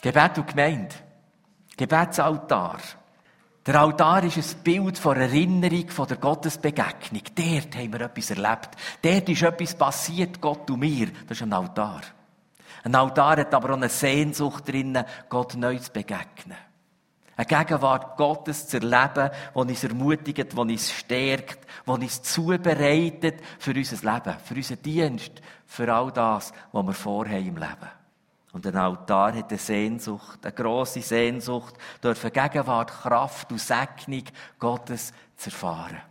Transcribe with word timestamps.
Gebet 0.00 0.38
und 0.38 0.46
Gemeinde. 0.46 0.94
Gebetsaltar. 1.76 2.78
Der 3.66 3.80
Altar 3.80 4.24
ist 4.24 4.38
ein 4.38 4.62
Bild 4.62 4.98
von 4.98 5.16
Erinnerung 5.16 5.88
von 5.90 6.08
der 6.08 6.16
Gottesbegegnung. 6.16 7.22
Dort 7.34 7.76
haben 7.76 7.92
wir 7.92 8.00
etwas 8.00 8.30
erlebt. 8.30 8.70
Dort 9.02 9.28
ist 9.28 9.42
etwas 9.42 9.74
passiert, 9.74 10.40
Gott 10.40 10.70
und 10.70 10.80
mir. 10.80 11.08
Das 11.28 11.38
ist 11.38 11.42
ein 11.42 11.52
Altar. 11.52 12.00
Ein 12.82 12.94
Altar 12.94 13.36
hat 13.38 13.52
aber 13.52 13.70
auch 13.70 13.76
eine 13.76 13.90
Sehnsucht 13.90 14.66
drin, 14.66 14.98
Gott 15.28 15.54
neu 15.56 15.76
zu 15.76 15.92
begegnen. 15.92 16.56
Eine 17.36 17.46
Gegenwart 17.46 18.16
Gottes 18.16 18.68
zu 18.68 18.78
erleben, 18.78 19.30
die 19.54 19.58
uns 19.58 19.84
ermutigt, 19.84 20.52
die 20.52 20.56
uns 20.56 20.90
stärkt, 20.90 21.66
die 21.86 21.90
uns 21.90 22.22
zubereitet 22.22 23.40
für 23.58 23.72
unser 23.72 24.12
Leben, 24.12 24.36
für 24.44 24.54
unseren 24.54 24.82
Dienst, 24.82 25.32
für 25.66 25.92
all 25.92 26.10
das, 26.12 26.52
was 26.72 26.86
wir 26.86 26.92
vorhaben 26.92 27.46
im 27.46 27.56
Leben. 27.56 27.99
Und 28.52 28.66
ein 28.66 28.76
Altar 28.76 29.34
hat 29.34 29.50
eine 29.50 29.58
Sehnsucht, 29.58 30.44
eine 30.44 30.52
grosse 30.52 31.02
Sehnsucht, 31.02 31.74
dürfen 32.02 32.32
Gegenwart, 32.32 32.90
Kraft 32.90 33.52
und 33.52 33.60
Segnung 33.60 34.24
Gottes 34.58 35.12
zu 35.36 35.50
erfahren. 35.50 36.02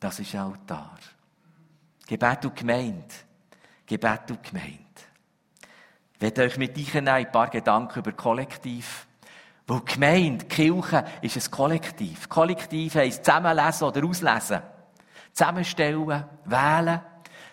Das 0.00 0.18
ist 0.18 0.34
ein 0.34 0.40
Altar. 0.40 0.98
Gebet 2.06 2.44
und 2.44 2.56
Gemeinde. 2.56 3.14
Gebet 3.84 4.30
und 4.30 4.42
Gemeinde. 4.42 4.80
Ich 6.14 6.20
werde 6.20 6.42
euch 6.44 6.56
mit 6.56 6.76
euch 6.78 6.94
ein 6.96 7.30
paar 7.30 7.50
Gedanken 7.50 7.98
über 7.98 8.12
Kollektiv. 8.12 9.06
Weil 9.66 9.80
Gemeinde, 9.80 10.46
Kirche 10.46 11.04
ist 11.20 11.36
ein 11.36 11.50
Kollektiv. 11.50 12.28
Kollektiv 12.28 12.94
heisst 12.94 13.24
zusammenlesen 13.24 13.88
oder 13.88 14.04
auslesen. 14.04 14.62
Zusammenstellen, 15.32 16.24
wählen. 16.44 17.00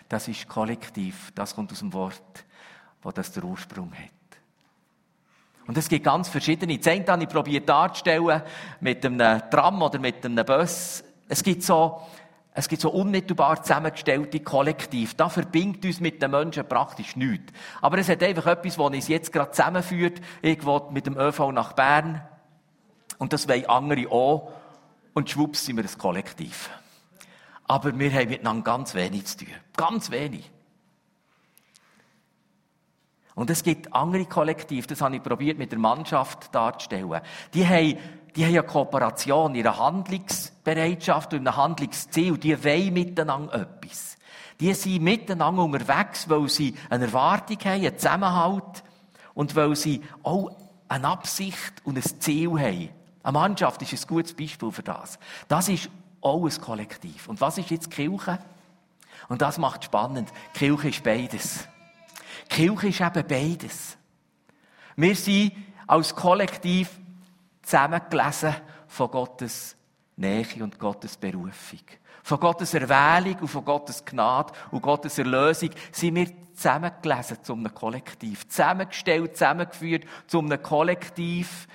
Das 0.08 0.28
ist 0.28 0.48
Kollektiv. 0.48 1.32
Das 1.34 1.54
kommt 1.54 1.72
aus 1.72 1.80
dem 1.80 1.92
Wort 1.92 2.44
wo 3.04 3.12
das 3.12 3.30
der 3.30 3.44
Ursprung 3.44 3.92
hat. 3.92 4.10
Und 5.66 5.78
es 5.78 5.88
gibt 5.88 6.04
ganz 6.04 6.28
verschiedene. 6.28 6.76
Das 6.78 6.88
eine 6.88 7.06
habe 7.06 7.22
ich 7.22 7.28
probiert 7.28 7.68
darzustellen 7.68 8.42
mit 8.80 9.04
einem 9.04 9.40
Tram 9.50 9.80
oder 9.80 9.98
mit 9.98 10.24
einem 10.24 10.44
Bus. 10.44 11.04
Es 11.28 11.42
gibt 11.42 11.62
so, 11.62 12.02
es 12.52 12.68
gibt 12.68 12.82
so 12.82 12.90
unmittelbar 12.90 13.62
zusammengestellte 13.62 14.40
Kollektiv. 14.40 15.14
Da 15.14 15.28
verbindet 15.28 15.84
uns 15.84 16.00
mit 16.00 16.20
den 16.20 16.30
Menschen 16.30 16.66
praktisch 16.66 17.16
nichts. 17.16 17.52
Aber 17.80 17.98
es 17.98 18.08
hat 18.08 18.22
einfach 18.22 18.46
etwas, 18.46 18.76
das 18.76 18.84
uns 18.84 19.08
jetzt 19.08 19.32
gerade 19.32 19.52
zusammenführt. 19.52 20.20
Irgendwo 20.42 20.90
mit 20.90 21.06
dem 21.06 21.16
ÖV 21.16 21.52
nach 21.52 21.72
Bern. 21.72 22.20
Und 23.18 23.32
das 23.32 23.48
wollen 23.48 23.66
andere 23.66 24.10
auch. 24.10 24.52
Und 25.14 25.30
schwupps 25.30 25.64
sind 25.64 25.76
wir 25.76 25.84
ein 25.84 25.98
Kollektiv. 25.98 26.68
Aber 27.66 27.98
wir 27.98 28.12
haben 28.12 28.28
miteinander 28.28 28.64
ganz 28.64 28.94
wenig 28.94 29.24
zu 29.26 29.38
tun. 29.38 29.54
Ganz 29.76 30.10
wenig. 30.10 30.50
Und 33.34 33.50
es 33.50 33.62
gibt 33.62 33.92
andere 33.92 34.26
Kollektive, 34.26 34.86
das 34.86 35.00
habe 35.00 35.16
ich 35.16 35.22
probiert 35.22 35.58
mit 35.58 35.72
der 35.72 35.78
Mannschaft 35.78 36.54
darzustellen. 36.54 37.20
Die 37.52 37.66
haben, 37.66 37.98
die 38.36 38.44
haben 38.44 38.52
eine 38.52 38.62
Kooperation, 38.62 39.54
ihre 39.54 39.76
Handlungsbereitschaft 39.76 41.34
und 41.34 41.46
ein 41.46 41.56
Handlungsziel. 41.56 42.38
Die 42.38 42.62
wollen 42.62 42.92
miteinander 42.92 43.54
etwas. 43.54 44.16
Die 44.60 44.72
sind 44.74 45.02
miteinander 45.02 45.64
unterwegs, 45.64 46.28
weil 46.28 46.48
sie 46.48 46.76
eine 46.90 47.06
Erwartung 47.06 47.58
haben, 47.64 47.84
einen 47.84 47.98
Zusammenhalt 47.98 48.84
und 49.34 49.56
weil 49.56 49.74
sie 49.74 50.00
auch 50.22 50.52
eine 50.88 51.08
Absicht 51.08 51.74
und 51.84 51.96
ein 51.96 52.20
Ziel 52.20 52.50
haben. 52.50 52.88
Eine 53.24 53.32
Mannschaft 53.32 53.82
ist 53.82 53.92
ein 53.92 54.06
gutes 54.06 54.34
Beispiel 54.34 54.70
für 54.70 54.82
das. 54.82 55.18
Das 55.48 55.68
ist 55.68 55.90
auch 56.20 56.44
ein 56.44 56.60
Kollektiv. 56.60 57.28
Und 57.28 57.40
was 57.40 57.58
ist 57.58 57.70
jetzt 57.70 57.90
Kirche? 57.90 58.38
Und 59.28 59.42
das 59.42 59.58
macht 59.58 59.84
spannend. 59.84 60.30
Kirche 60.52 60.88
ist 60.88 61.02
beides. 61.02 61.66
Kirche 62.48 62.88
ist 62.88 63.00
eben 63.00 63.26
beides. 63.26 63.96
Wir 64.96 65.14
sind 65.14 65.52
als 65.86 66.14
Kollektiv 66.14 66.90
zusammengelesen 67.62 68.54
von 68.86 69.10
Gottes 69.10 69.76
Nähe 70.16 70.46
und 70.60 70.78
Gottes 70.78 71.16
Berufung. 71.16 71.80
Von 72.22 72.40
Gottes 72.40 72.72
Erwählung 72.72 73.40
und 73.40 73.48
von 73.48 73.64
Gottes 73.64 74.04
Gnade 74.04 74.52
und 74.70 74.80
Gottes 74.80 75.18
Erlösung 75.18 75.70
sind 75.92 76.14
wir 76.14 76.28
zusammengelesen 76.54 77.42
zu 77.42 77.52
einem 77.52 77.74
Kollektiv. 77.74 78.48
Zusammengestellt, 78.48 79.36
zusammengeführt 79.36 80.04
zu 80.26 80.38
einem 80.38 80.62
Kollektiv, 80.62 81.66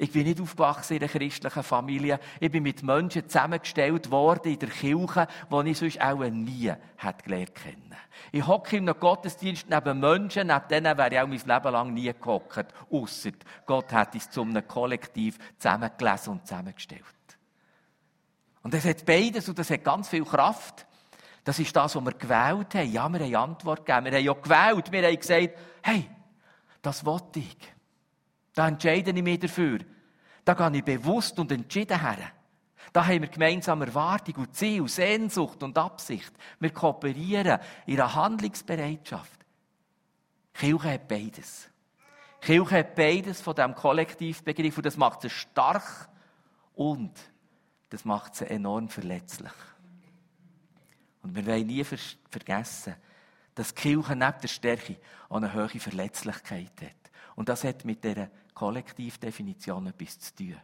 ich 0.00 0.12
bin 0.12 0.24
nicht 0.24 0.40
aufgewachsen 0.40 0.96
in 0.96 1.02
einer 1.02 1.12
christlichen 1.12 1.62
Familie. 1.62 2.18
Ich 2.40 2.50
bin 2.50 2.62
mit 2.62 2.82
Menschen 2.82 3.28
zusammengestellt 3.28 4.10
worden 4.10 4.50
in 4.50 4.58
der 4.58 4.70
Kirche, 4.70 5.28
die 5.50 5.70
ich 5.70 5.78
sonst 5.78 6.00
auch 6.00 6.20
nie 6.20 6.72
hätte 6.96 7.22
gelernt 7.22 7.54
kennen. 7.54 7.94
Ich 8.32 8.46
hocke 8.46 8.78
einem 8.78 8.98
Gottesdienst 8.98 9.68
neben 9.68 10.00
Menschen, 10.00 10.46
neben 10.46 10.68
denen 10.70 10.96
wäre 10.96 11.12
ich 11.12 11.20
auch 11.20 11.26
mein 11.26 11.38
Leben 11.38 11.72
lang 11.72 11.92
nie 11.92 12.10
gehockt. 12.18 12.72
Ausser 12.90 13.32
Gott 13.66 13.92
hat 13.92 14.14
uns 14.14 14.30
zu 14.30 14.40
einem 14.40 14.66
Kollektiv 14.66 15.38
zusammengelesen 15.58 16.32
und 16.32 16.46
zusammengestellt. 16.46 17.04
Und 18.62 18.72
das 18.72 18.86
hat 18.86 19.04
beides 19.04 19.50
und 19.50 19.58
das 19.58 19.68
hat 19.68 19.84
ganz 19.84 20.08
viel 20.08 20.24
Kraft. 20.24 20.86
Das 21.44 21.58
ist 21.58 21.76
das, 21.76 21.94
was 21.94 22.04
wir 22.04 22.12
gewählt 22.12 22.74
haben. 22.74 22.90
Ja, 22.90 23.06
wir 23.10 23.20
haben 23.20 23.50
Antwort 23.50 23.84
gegeben. 23.84 24.06
Wir 24.06 24.12
haben 24.12 24.24
ja 24.24 24.32
gewählt. 24.32 24.92
Wir 24.92 25.06
haben 25.06 25.18
gesagt, 25.18 25.58
hey, 25.82 26.08
das 26.80 27.04
wollte 27.04 27.40
ich. 27.40 27.56
Da 28.60 28.68
entscheide 28.68 29.10
ich 29.10 29.22
mich 29.22 29.40
dafür. 29.40 29.78
Da 30.44 30.52
gehe 30.52 30.76
ich 30.76 30.84
bewusst 30.84 31.38
und 31.38 31.50
entschieden 31.50 31.98
her. 31.98 32.30
Da 32.92 33.06
haben 33.06 33.22
wir 33.22 33.28
gemeinsame 33.28 33.86
Erwartung 33.86 34.34
und 34.34 34.54
Ziel, 34.54 34.86
Sehnsucht 34.86 35.62
und 35.62 35.78
Absicht. 35.78 36.30
Wir 36.58 36.68
kooperieren 36.68 37.58
in 37.86 37.98
einer 37.98 38.14
Handlungsbereitschaft. 38.14 39.46
Kirche 40.52 40.92
hat 40.92 41.08
beides. 41.08 41.70
Kirche 42.42 42.80
hat 42.80 42.94
beides 42.96 43.40
von 43.40 43.54
diesem 43.54 43.74
Kollektivbegriff 43.74 44.76
und 44.76 44.84
das 44.84 44.98
macht 44.98 45.22
sie 45.22 45.30
stark 45.30 46.10
und 46.74 47.18
das 47.88 48.04
macht 48.04 48.34
sie 48.34 48.44
enorm 48.44 48.90
verletzlich. 48.90 49.54
Und 51.22 51.34
wir 51.34 51.46
wollen 51.46 51.66
nie 51.66 51.82
vergessen, 51.82 52.94
dass 53.54 53.74
Kirche 53.74 54.14
neben 54.14 54.40
der 54.42 54.48
Stärke 54.48 54.98
auch 55.30 55.36
eine 55.36 55.54
hohe 55.54 55.80
Verletzlichkeit 55.80 56.82
hat. 56.82 57.10
Und 57.36 57.48
das 57.48 57.64
hat 57.64 57.86
mit 57.86 58.04
dieser 58.04 58.28
Kollektivdefinition 58.60 59.86
etwas 59.86 60.18
zu 60.18 60.34
tun. 60.36 60.56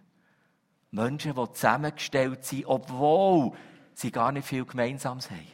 Menschen, 0.90 1.34
die 1.34 1.52
zusammengestellt 1.54 2.44
sind, 2.44 2.66
obwohl 2.66 3.52
sie 3.94 4.10
gar 4.10 4.32
nicht 4.32 4.46
viel 4.46 4.66
Gemeinsames 4.66 5.30
haben. 5.30 5.50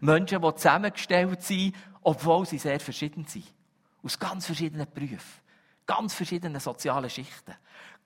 Menschen, 0.00 0.40
die 0.40 0.54
zusammengestellt 0.54 1.42
sind, 1.42 1.74
obwohl 2.02 2.46
sie 2.46 2.58
sehr 2.58 2.78
verschieden 2.78 3.26
sind. 3.26 3.52
Aus 4.04 4.16
ganz 4.16 4.46
verschiedenen 4.46 4.86
Berufen, 4.94 5.40
ganz 5.84 6.14
verschiedenen 6.14 6.60
sozialen 6.60 7.10
Schichten, 7.10 7.56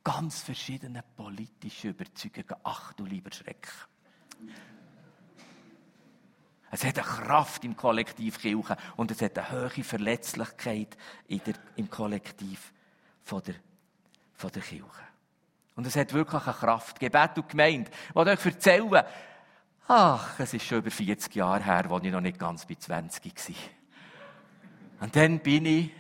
ganz 0.03 0.41
verschiedenen 0.41 1.03
politischen 1.15 1.91
Überzeugungen. 1.91 2.61
Ach 2.65 2.95
du 2.95 3.05
lieber 3.05 3.31
Schreck. 3.31 3.69
Es 6.71 6.85
hat 6.87 6.99
eine 6.99 7.07
Kraft 7.07 7.65
im 7.67 7.77
Kollektiv 7.77 8.39
Kirche 8.39 8.79
und 8.97 9.11
es 9.11 9.21
hat 9.21 9.39
eine 9.39 9.51
hohe 9.51 9.85
Verletzlichkeit 9.85 10.97
in 11.27 11.43
der, 11.45 11.55
im 11.77 11.91
Kollektiv 11.91 12.73
von 13.29 13.43
der, 13.43 13.57
von 14.35 14.51
der 14.51 14.63
Kirche. 14.63 14.85
Und 15.77 15.87
es 15.87 15.97
hat 15.97 16.13
wirklich 16.13 16.43
eine 16.43 16.55
Kraft. 16.55 16.99
Gebet 16.99 17.37
und 17.37 17.49
Gemeinde. 17.49 17.91
Ich 18.09 18.15
will 18.15 18.29
euch 18.29 18.47
erzählen, 18.47 19.05
ach, 19.87 20.41
es 20.41 20.55
ist 20.55 20.65
schon 20.65 20.79
über 20.79 20.91
40 20.91 21.35
Jahre 21.35 21.63
her, 21.63 21.91
als 21.91 22.05
ich 22.05 22.11
noch 22.11 22.21
nicht 22.21 22.39
ganz 22.39 22.67
bei 22.67 22.75
20 22.75 23.25
war. 23.25 23.57
Und 25.01 25.15
dann 25.15 25.39
bin 25.41 25.67
ich, 25.67 25.91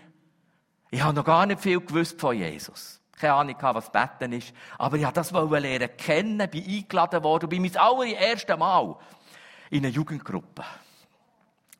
ich 0.91 1.03
habe 1.03 1.15
noch 1.15 1.25
gar 1.25 1.45
nicht 1.47 1.61
viel 1.61 1.81
gewusst 1.81 2.19
von 2.19 2.35
Jesus. 2.35 3.01
Keine 3.13 3.35
Ahnung, 3.35 3.57
was 3.61 3.93
Betten 3.93 4.33
ist. 4.33 4.53
Aber 4.79 4.97
ich 4.97 5.05
wollte 5.05 5.21
das 5.21 5.31
lernen 5.31 5.97
kennen, 5.97 6.51
bin 6.51 6.65
eingeladen 6.65 7.23
worden, 7.23 7.49
bin 7.49 7.63
mein 7.63 7.77
allererstes 7.77 8.57
Mal 8.57 8.97
in 9.71 9.85
einer 9.85 9.95
Jugendgruppe. 9.95 10.65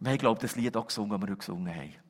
Haben, 0.05 0.19
glaube 0.19 0.39
ich, 0.39 0.43
das 0.43 0.57
Lied 0.57 0.77
auch 0.77 0.87
gesungen, 0.87 1.19
das 1.19 1.29
wir 1.29 1.37
gesungen 1.37 1.75
haben. 1.75 2.08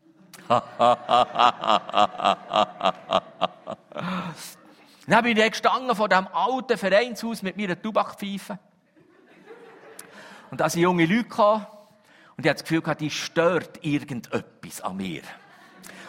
Dann 5.07 5.23
bin 5.23 5.37
ich 5.37 5.51
gestanden 5.51 5.95
vor 5.95 6.09
diesem 6.09 6.29
alten 6.29 6.79
Vereinshaus 6.79 7.43
mit 7.43 7.57
meiner 7.57 7.81
Tabakpfeife. 7.81 8.59
Und 10.51 10.61
da 10.61 10.69
sind 10.71 10.83
junge 10.83 11.05
Leute 11.05 11.25
gekommen, 11.25 11.67
und 12.37 12.45
ich 12.45 12.51
hatte 12.51 12.63
das 12.63 12.71
Gefühl, 12.71 12.95
die 12.95 13.11
stört 13.11 13.85
irgendetwas 13.85 14.81
an 14.81 14.97
mir. 14.97 15.23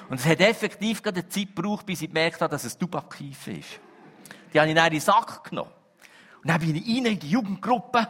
Und 0.09 0.19
es 0.19 0.25
hat 0.25 0.39
effektiv 0.39 1.01
eine 1.03 1.27
Zeit 1.27 1.56
gebraucht, 1.56 1.86
bis 1.86 2.01
ich 2.01 2.07
gemerkt 2.07 2.39
habe, 2.41 2.51
dass 2.51 2.63
es 2.63 2.77
Tabakpfeife 2.77 3.51
ist. 3.51 3.80
Die 4.53 4.59
habe 4.59 4.69
ich 4.69 4.75
dann 4.75 4.88
in 4.88 4.94
den 4.94 5.01
Sack 5.01 5.50
genommen. 5.50 5.71
Und 6.41 6.50
dann 6.50 6.59
bin 6.59 6.75
ich 6.75 6.88
rein 6.88 7.06
in 7.06 7.19
die 7.19 7.30
Jugendgruppe 7.30 8.07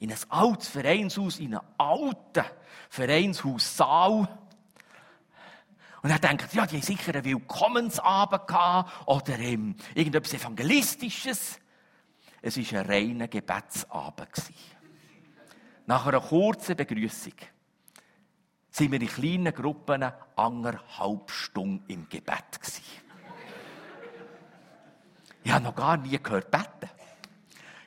in 0.00 0.10
ein 0.10 0.18
altes 0.28 0.68
Vereinshaus, 0.68 1.38
in 1.38 1.54
einen 1.54 1.66
alten 1.78 2.44
Vereinshaussaal. 2.88 4.28
Und 6.04 6.10
er 6.10 6.18
denkt, 6.18 6.52
ja, 6.52 6.66
die 6.66 6.76
haben 6.76 6.82
sicher 6.82 7.14
einen 7.14 7.24
Willkommensabend 7.24 8.46
gehabt 8.46 9.08
oder 9.08 9.38
ähm, 9.38 9.74
irgendetwas 9.94 10.34
Evangelistisches. 10.34 11.58
Es 12.42 12.58
war 12.58 12.80
ein 12.80 12.86
reiner 12.86 13.26
Gebetsabend. 13.26 14.28
Nach 15.86 16.04
einer 16.06 16.20
kurzen 16.20 16.76
Begrüßung 16.76 17.32
sind 18.70 18.92
wir 18.92 19.00
in 19.00 19.08
kleinen 19.08 19.54
Gruppen 19.54 20.04
anderthalb 20.36 21.30
Stunden 21.30 21.90
im 21.90 22.06
Gebet. 22.06 22.60
Ich 25.42 25.50
habe 25.50 25.64
noch 25.64 25.74
gar 25.74 25.96
nie 25.96 26.18
gehört 26.22 26.50
beten. 26.50 26.90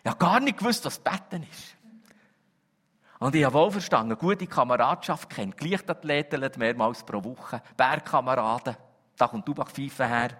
Ich 0.04 0.10
habe 0.10 0.18
gar 0.18 0.40
nicht 0.40 0.58
gewusst, 0.58 0.84
was 0.86 0.98
beten 0.98 1.44
ist. 1.44 1.77
Und 3.20 3.36
ich 3.36 3.44
habe 3.44 3.56
wohl 3.56 3.72
verstanden, 3.72 4.18
gute 4.18 4.46
Kameradschaft 4.46 5.30
kennt 5.30 5.60
Leichtathleten 5.62 6.60
mehrmals 6.60 7.04
pro 7.04 7.24
Woche, 7.24 7.62
Bergkameraden, 7.76 8.76
da 9.18 9.28
kommt 9.28 9.46
Tubakpfeife 9.46 10.06
her. 10.08 10.38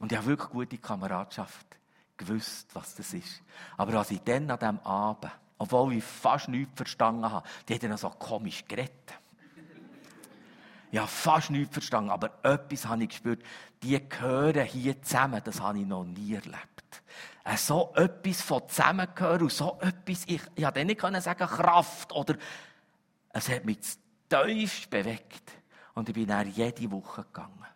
Und 0.00 0.12
ich 0.12 0.18
habe 0.18 0.26
wirklich 0.26 0.50
gute 0.50 0.78
Kameradschaft 0.78 1.66
gewusst, 2.16 2.68
was 2.74 2.94
das 2.94 3.14
ist. 3.14 3.42
Aber 3.76 3.94
als 3.94 4.10
ich 4.10 4.20
dann 4.20 4.50
an 4.50 4.58
diesem 4.58 4.78
Abend, 4.80 5.32
obwohl 5.58 5.94
ich 5.94 6.04
fast 6.04 6.48
nichts 6.48 6.72
verstanden 6.74 7.30
habe, 7.30 7.46
die 7.68 7.74
haben 7.74 7.88
dann 7.88 7.96
so 7.96 8.10
komisch 8.10 8.64
geredet. 8.66 8.92
Ich 10.90 10.98
habe 10.98 11.08
fast 11.08 11.50
nichts 11.50 11.72
verstanden, 11.72 12.10
aber 12.10 12.30
etwas 12.42 12.86
habe 12.86 13.04
ich 13.04 13.08
gespürt. 13.08 13.42
Die 13.82 13.98
gehören 14.08 14.66
hier 14.66 15.00
zusammen, 15.00 15.40
das 15.42 15.60
habe 15.60 15.78
ich 15.78 15.86
noch 15.86 16.04
nie 16.04 16.34
erlebt. 16.34 16.81
Äh, 17.44 17.56
so 17.56 17.92
etwas 17.94 18.42
von 18.42 18.68
zusammengehören 18.68 19.42
und 19.42 19.52
so 19.52 19.78
etwas, 19.80 20.24
ich, 20.26 20.40
ich 20.54 20.64
konnte 20.64 20.84
nicht 20.84 21.00
sagen 21.22 21.46
Kraft 21.46 22.12
oder 22.12 22.36
es 23.32 23.48
hat 23.48 23.64
mich 23.64 23.78
tiefst 24.28 24.90
bewegt. 24.90 25.52
Und 25.94 26.08
ich 26.08 26.14
bin 26.14 26.26
dann 26.26 26.50
jede 26.50 26.90
Woche 26.90 27.22
gegangen. 27.22 27.66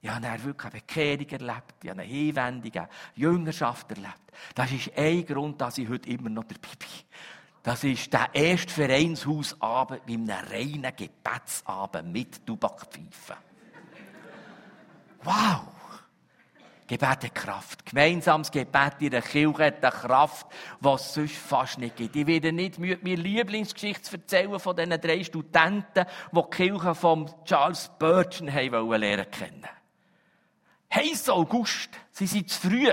Ich 0.00 0.10
habe 0.10 0.20
dann 0.20 0.44
wirklich 0.44 0.72
eine 0.72 0.80
Bekehrung 0.80 1.28
erlebt, 1.28 1.74
ich 1.82 1.90
habe 1.90 2.02
eine 2.02 2.10
Hinwendung, 2.10 2.72
eine 2.72 2.88
Jüngerschaft 3.14 3.90
erlebt. 3.90 4.32
Das 4.54 4.70
ist 4.72 4.90
ein 4.96 5.24
Grund, 5.24 5.60
dass 5.60 5.78
ich 5.78 5.88
heute 5.88 6.10
immer 6.10 6.28
noch 6.28 6.44
dabei 6.44 6.74
bin. 6.78 6.88
Das 7.62 7.84
ist 7.84 8.12
der 8.12 8.34
erste 8.34 8.72
Vereinshausabend 8.72 10.04
mit 10.06 10.28
einem 10.28 10.48
reinen 10.48 10.96
Gebetsabend 10.96 12.12
mit 12.12 12.44
Tubakpfeifen. 12.44 13.36
Wow! 15.22 15.81
Gebet 16.92 17.08
hat 17.08 17.34
Kraft. 17.34 17.86
Gemeinsames 17.86 18.50
Gebet 18.50 18.94
in 19.00 19.10
der 19.10 19.22
Kirche 19.22 19.64
hat 19.64 19.82
eine 19.82 19.92
Kraft, 19.92 20.46
was 20.78 21.06
es 21.06 21.14
sonst 21.14 21.36
fast 21.36 21.78
nicht 21.78 21.96
gibt. 21.96 22.14
Ich 22.14 22.26
werde 22.26 22.52
nicht 22.52 22.78
müde, 22.78 23.02
mir 23.02 23.16
Lieblingsgeschichte 23.16 24.02
zu 24.02 24.16
erzählen 24.16 24.60
von 24.60 24.76
diesen 24.76 25.00
drei 25.00 25.24
Studenten, 25.24 26.04
die 26.32 26.42
die 26.42 26.50
Kirche 26.50 26.94
von 26.94 27.30
Charles 27.46 27.86
Spurgeon 27.86 28.48
lernen 28.48 28.90
lernen 28.90 29.30
kennen. 29.30 29.68
Heiß 30.94 31.30
August, 31.30 31.88
sie 32.10 32.26
sind 32.26 32.50
zu 32.50 32.68
früh 32.68 32.88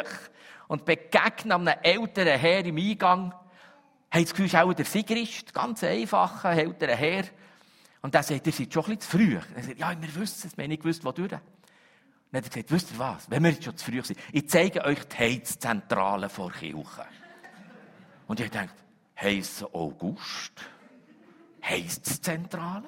und 0.69 0.85
begegnen 0.85 1.51
einem 1.67 1.79
älteren 1.83 2.39
Herr 2.39 2.63
im 2.63 2.77
Eingang 2.77 3.33
haben 4.11 4.23
das 4.23 4.33
Gefühl, 4.33 4.59
auch 4.59 4.73
der 4.73 4.85
Sigrist, 4.85 5.53
ganz 5.53 5.83
einfacher, 5.83 6.51
älterer 6.51 6.95
Herr. 6.95 7.25
Und 8.01 8.13
der 8.13 8.23
sagt, 8.23 8.47
ihr 8.47 8.53
seid 8.53 8.73
schon 8.73 8.85
ein 8.85 8.97
bisschen 8.97 9.01
zu 9.01 9.17
früh. 9.17 9.39
Er 9.55 9.63
sagt, 9.63 9.77
ja, 9.77 10.01
wir 10.01 10.15
wissen 10.15 10.47
es, 10.47 10.57
wir 10.57 10.63
haben 10.63 10.69
nicht 10.69 10.81
gewusst, 10.81 11.03
wo 11.03 11.11
durch. 11.11 11.33
Und 12.31 12.35
dann 12.35 12.43
hat 12.43 12.55
er 12.55 12.61
gesagt, 12.63 12.71
wisst 12.71 12.91
ihr 12.91 12.99
was, 12.99 13.31
wenn 13.31 13.43
wir 13.43 13.49
jetzt 13.49 13.63
schon 13.63 13.75
zu 13.75 13.85
früh 13.85 14.03
sind, 14.03 14.19
ich 14.31 14.47
zeige 14.47 14.85
euch 14.85 15.03
die 15.07 15.17
Heizzentrale 15.17 16.29
vor 16.29 16.51
Kirche. 16.51 17.07
Und 18.27 18.39
ich 18.39 18.51
denke, 18.51 18.73
heisst 19.19 19.63
August? 19.73 20.53
Heizzentrale? 21.63 22.87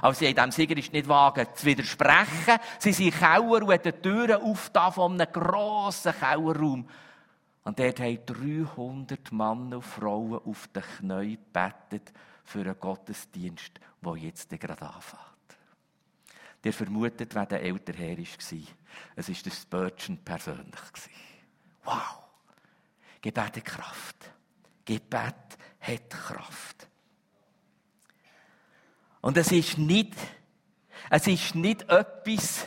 Aber 0.00 0.14
sie 0.14 0.26
haben 0.26 0.34
dem 0.34 0.50
Sigrist 0.50 0.92
nicht 0.92 1.06
wagen 1.06 1.46
zu 1.54 1.66
widersprechen. 1.66 2.58
Sie 2.80 2.92
sind 2.92 3.14
Keller 3.16 3.62
und 3.62 3.70
haben 3.70 3.82
die 3.82 3.92
Türen 3.92 4.42
aufgetan 4.42 4.92
von 4.92 5.12
einem 5.12 5.32
grossen 5.32 6.12
Kellerraum. 6.12 6.88
Und 7.62 7.78
dort 7.78 8.00
haben 8.00 8.18
300 8.26 9.30
Männer 9.30 9.76
und 9.76 9.82
Frauen 9.82 10.40
auf 10.44 10.66
den 10.68 10.82
Knien 10.82 11.38
gebetet 11.52 12.12
für 12.42 12.60
einen 12.62 12.80
Gottesdienst, 12.80 13.78
der 14.00 14.16
jetzt 14.16 14.50
gerade 14.50 14.82
anfängt. 14.82 15.29
Der 16.62 16.72
vermutet, 16.72 17.34
wer 17.34 17.46
der 17.46 17.62
ältere 17.62 17.96
Herr 17.96 18.18
war. 18.18 18.26
Es 19.16 19.28
war 19.28 19.36
der 19.44 19.50
Spurgeon 19.50 20.18
persönlich. 20.18 20.80
Wow! 21.84 22.18
Gebet 23.20 23.56
hat 23.56 23.64
Kraft. 23.64 24.16
Gebet 24.84 25.34
hat 25.80 26.10
Kraft. 26.10 26.88
Und 29.20 29.36
es 29.36 29.52
ist 29.52 29.78
nicht, 29.78 30.14
es 31.10 31.26
ist 31.26 31.54
nicht 31.54 31.82
etwas, 31.90 32.66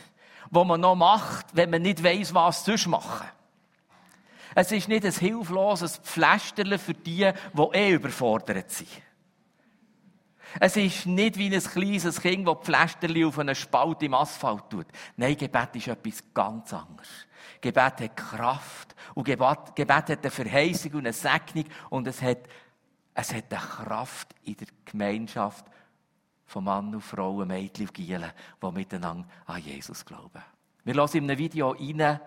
was 0.49 0.67
man 0.67 0.81
noch 0.81 0.95
macht, 0.95 1.47
wenn 1.53 1.71
man 1.71 1.81
nicht 1.81 2.03
weiß, 2.03 2.33
was 2.33 2.63
sonst 2.63 2.87
machen. 2.87 3.27
Es 4.55 4.71
ist 4.71 4.87
nicht 4.87 5.03
ein 5.03 5.11
hilfloses 5.11 5.97
Pflästerchen 5.97 6.77
für 6.77 6.93
die, 6.93 7.31
die 7.53 7.61
eh 7.73 7.93
überfordert 7.93 8.69
sind. 8.69 8.89
Es 10.59 10.77
ist 10.77 11.05
nicht 11.05 11.37
wie 11.37 11.53
ein 11.53 11.61
kleines 11.61 12.21
Kind, 12.21 12.47
das 12.47 12.57
Pflästerchen 12.61 13.25
auf 13.25 13.39
einen 13.39 13.55
Spalt 13.55 14.03
im 14.03 14.13
Asphalt 14.13 14.69
tut. 14.69 14.87
Nein, 15.17 15.37
Gebet 15.37 15.75
ist 15.75 15.87
etwas 15.87 16.23
ganz 16.33 16.73
anderes. 16.73 17.09
Gebet 17.59 18.01
hat 18.01 18.17
Kraft. 18.17 18.95
Und 19.15 19.25
Gebet, 19.25 19.75
Gebet 19.75 20.09
hat 20.09 20.19
eine 20.21 20.31
Verheißung 20.31 20.93
und 20.93 20.99
eine 20.99 21.13
Segnung. 21.13 21.65
Und 21.89 22.07
es 22.07 22.21
hat, 22.21 22.39
es 23.13 23.33
hat 23.33 23.51
eine 23.51 23.61
Kraft 23.61 24.35
in 24.43 24.57
der 24.57 24.67
Gemeinschaft 24.85 25.65
von 26.45 26.63
Mann 26.65 26.93
und 26.93 27.01
Frau, 27.01 27.43
Mädchen 27.45 27.87
und 27.87 27.93
Gielen, 27.93 28.31
die 28.61 28.71
miteinander 28.71 29.27
an 29.45 29.61
Jesus 29.61 30.05
glauben. 30.05 30.43
Wir 30.83 30.93
hören 30.93 31.09
in 31.13 31.23
einem 31.23 31.39
Video 31.39 31.71
rein, 31.71 32.19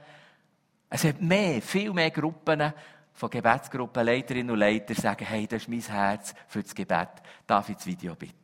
es 0.88 1.04
hat 1.04 1.20
mehr, 1.20 1.60
viel 1.62 1.92
mehr 1.92 2.10
Gruppen 2.10 2.72
von 3.16 3.30
Gebetsgruppenleiterinnen 3.30 4.50
und 4.50 4.58
Leitern 4.58 4.96
sagen, 4.96 5.24
hey, 5.24 5.46
das 5.46 5.62
ist 5.62 5.68
mein 5.68 5.80
Herz 5.80 6.34
für 6.46 6.62
das 6.62 6.74
Gebet. 6.74 7.08
Darf 7.46 7.68
ich 7.70 7.76
das 7.76 7.86
Video 7.86 8.14
bitten? 8.14 8.34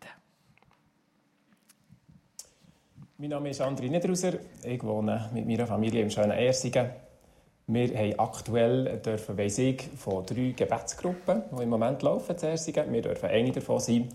Mein 3.18 3.30
Name 3.30 3.50
ist 3.50 3.60
André 3.60 3.90
Niederhauser. 3.90 4.32
Ich 4.64 4.82
wohne 4.82 5.30
mit 5.34 5.46
meiner 5.46 5.66
Familie 5.66 6.02
im 6.02 6.10
schönen 6.10 6.32
Ersingen. 6.32 6.90
Wir 7.66 7.88
haben 7.96 8.18
aktuell 8.18 8.98
dürfen, 8.98 9.38
weiss 9.38 9.58
ich, 9.58 9.82
von 9.96 10.24
drei 10.24 10.54
Gebetsgruppen, 10.56 11.42
die 11.56 11.62
im 11.62 11.68
Moment 11.68 12.02
laufen 12.02 12.34
in 12.34 12.42
Ersingen. 12.42 12.92
Wir 12.92 13.02
dürfen 13.02 13.28
eine 13.28 13.52
davon 13.52 13.78
sein. 13.78 14.08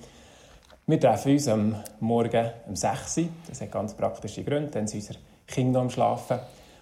Wir 0.87 0.99
treffen 0.99 1.33
uns 1.33 1.47
am 1.47 1.75
Morgen 1.99 2.49
um 2.67 2.75
6 2.75 3.17
Uhr. 3.19 3.29
Das 3.47 3.61
hat 3.61 3.71
ganz 3.71 3.93
praktische 3.93 4.43
Gründe, 4.43 4.71
dann 4.71 4.87
sind 4.87 5.01
unsere 5.01 5.19
Kinder 5.45 5.81
am 5.81 5.89
Schlafen. 5.89 6.39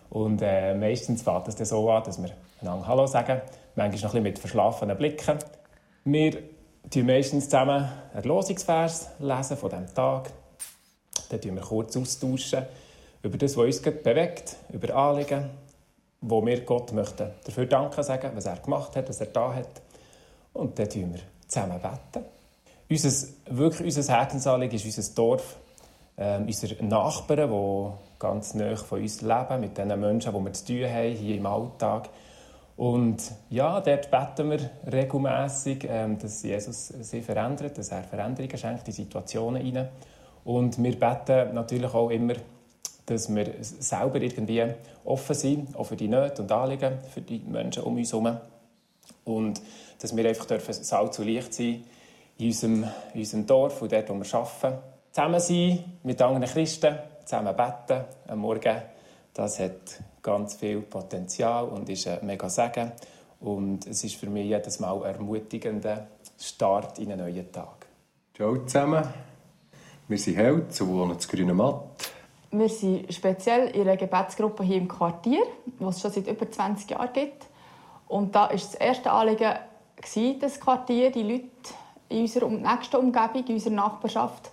Und 0.09 0.41
äh, 0.41 0.73
meistens 0.73 1.21
fängt 1.23 1.49
es 1.49 1.55
dann 1.55 1.65
so 1.65 1.91
an, 1.91 2.03
dass 2.03 2.21
wir 2.21 2.29
einander 2.61 2.87
Hallo 2.87 3.05
sagen, 3.05 3.41
manchmal 3.75 3.89
noch 3.89 3.93
ein 3.93 4.01
bisschen 4.01 4.23
mit 4.23 4.39
verschlafenen 4.39 4.97
Blicken. 4.97 5.39
Wir 6.05 6.43
lesen 6.89 7.03
meistens 7.03 7.45
zusammen 7.45 7.89
einen 8.13 8.23
Losungsvers 8.23 9.09
lesen 9.19 9.57
von 9.57 9.69
diesem 9.69 9.93
Tag. 9.93 10.31
Dann 11.29 11.41
tauschen 11.41 11.55
wir 11.55 11.63
kurz 11.63 11.97
austauschen 11.97 12.65
über 13.23 13.37
das, 13.37 13.57
was 13.57 13.65
uns 13.65 13.81
bewegt, 13.81 14.55
über 14.71 14.95
Anliegen, 14.95 15.49
wo 16.21 16.45
wir 16.45 16.61
Gott 16.61 16.93
möchten 16.93 17.31
dafür 17.43 17.65
danken 17.65 18.03
sagen, 18.03 18.31
was 18.35 18.45
er 18.45 18.57
gemacht 18.57 18.95
hat, 18.95 19.09
was 19.09 19.19
er 19.19 19.27
da 19.27 19.53
hat. 19.53 19.81
Und 20.53 20.77
dann 20.77 20.87
beten 20.87 21.13
wir 21.13 21.21
zusammen. 21.47 21.79
Beten. 21.81 22.25
Unser, 22.89 23.27
wirklich 23.49 23.97
unser 23.97 24.13
Herzensanliegen 24.13 24.75
ist 24.75 24.85
unser 24.85 25.15
Dorf, 25.15 25.57
äh, 26.17 26.37
unsere 26.37 26.83
Nachbarn, 26.85 27.49
die 27.49 28.19
ganz 28.19 28.53
nah 28.53 28.75
von 28.75 29.01
uns 29.01 29.21
leben, 29.21 29.59
mit 29.59 29.77
den 29.77 29.99
Menschen, 29.99 30.33
die 30.33 30.45
wir 30.45 30.53
zu 30.53 30.65
tun 30.65 30.85
haben, 30.85 31.15
hier 31.15 31.35
im 31.37 31.45
Alltag. 31.45 32.09
Und 32.77 33.31
ja, 33.49 33.79
dort 33.79 34.11
beten 34.11 34.51
wir 34.51 34.69
regelmässig, 34.91 35.85
ähm, 35.89 36.17
dass 36.19 36.43
Jesus 36.43 36.87
sie 36.87 37.21
verändert, 37.21 37.77
dass 37.77 37.89
er 37.89 38.03
Veränderungen 38.03 38.57
schenkt 38.57 38.87
in 38.87 38.93
Situationen 38.93 39.61
hinein. 39.61 39.89
Und 40.43 40.81
wir 40.83 40.99
beten 40.99 41.53
natürlich 41.53 41.93
auch 41.93 42.09
immer, 42.09 42.33
dass 43.05 43.33
wir 43.33 43.53
selber 43.61 44.19
irgendwie 44.19 44.65
offen 45.05 45.35
sind, 45.35 45.75
auch 45.75 45.85
für 45.85 45.95
die 45.95 46.07
Nöte 46.07 46.41
und 46.41 46.51
Anliegen 46.51 46.99
für 47.13 47.21
die 47.21 47.39
Menschen 47.39 47.83
um 47.83 47.95
uns 47.95 48.11
herum. 48.11 48.37
Und 49.23 49.61
dass 49.99 50.15
wir 50.15 50.27
einfach 50.27 50.45
dürfen 50.45 50.73
Salz 50.73 51.17
und 51.19 51.25
Licht 51.25 51.53
sein 51.53 51.83
in 52.37 52.47
unserem, 52.47 52.83
in 53.13 53.19
unserem 53.19 53.45
Dorf 53.45 53.81
und 53.81 53.91
dort, 53.91 54.09
wo 54.09 54.15
wir 54.15 54.35
arbeiten. 54.35 54.79
Zusammen 55.11 55.39
sein 55.39 55.83
mit 56.03 56.21
anderen 56.21 56.45
Christen, 56.45 56.97
zusammen 57.23 57.55
beten 57.55 58.03
am 58.27 58.39
Morgen, 58.39 58.81
das 59.33 59.59
hat 59.59 60.01
ganz 60.25 60.55
viel 60.55 60.81
Potenzial 60.81 61.65
und 61.65 61.87
ist 61.87 62.07
ein 62.07 62.25
mega 62.25 62.49
Segen. 62.49 62.91
Und 63.41 63.85
es 63.85 64.03
ist 64.03 64.15
für 64.15 64.27
mich 64.27 64.47
jedes 64.47 64.79
Mal 64.79 65.03
ein 65.03 65.15
ermutigender 65.15 66.07
Start 66.39 66.97
in 66.97 67.11
einen 67.11 67.21
neuen 67.21 67.51
Tag. 67.51 67.85
Ciao 68.33 68.57
zusammen. 68.57 69.03
Wir 70.07 70.17
sind 70.17 70.35
Held 70.35 70.81
und 70.81 70.87
wohnen 70.89 71.19
zu 71.19 71.27
Grünen 71.29 71.55
Matt. 71.55 71.83
Wir 72.49 72.69
sind 72.69 73.13
speziell 73.13 73.67
in 73.75 73.81
einer 73.81 73.97
Gebetsgruppe 73.97 74.63
hier 74.63 74.77
im 74.77 74.87
Quartier, 74.87 75.43
die 75.65 75.83
es 75.83 76.01
schon 76.01 76.11
seit 76.11 76.27
über 76.27 76.49
20 76.49 76.89
Jahren 76.89 77.13
gibt. 77.13 77.45
Und 78.07 78.33
da 78.33 78.41
war 78.41 78.49
das 78.49 78.73
erste 78.75 79.11
Anliegen, 79.11 79.53
das 80.39 80.59
Quartier, 80.59 81.11
die 81.11 81.23
Leute 81.23 81.45
in 82.09 82.21
unserer 82.21 82.49
nächsten 82.49 82.95
Umgebung, 82.95 83.45
in 83.47 83.53
unserer 83.55 83.73
Nachbarschaft. 83.73 84.51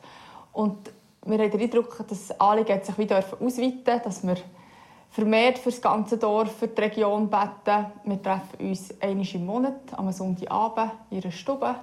Und 0.53 0.91
wir 1.25 1.39
haben 1.39 1.51
den 1.51 1.61
Eindruck, 1.61 1.97
dass 2.09 2.29
das 2.29 2.41
Anliegen 2.41 2.83
sich 2.83 2.99
wieder 2.99 3.25
ausweiten 3.41 4.01
dass 4.05 4.27
wir 4.27 4.37
vermehrt 5.13 5.59
für 5.59 5.71
das 5.71 5.81
ganze 5.81 6.17
Dorf, 6.17 6.53
für 6.57 6.69
die 6.69 6.81
Region 6.81 7.29
beten. 7.29 7.87
Wir 8.05 8.23
treffen 8.23 8.69
uns 8.69 9.01
einmal 9.01 9.27
im 9.35 9.47
Monat, 9.47 9.81
am 9.93 10.11
Sonntagabend, 10.11 10.93
in 11.11 11.23
einer 11.23 11.31
Stube. 11.31 11.75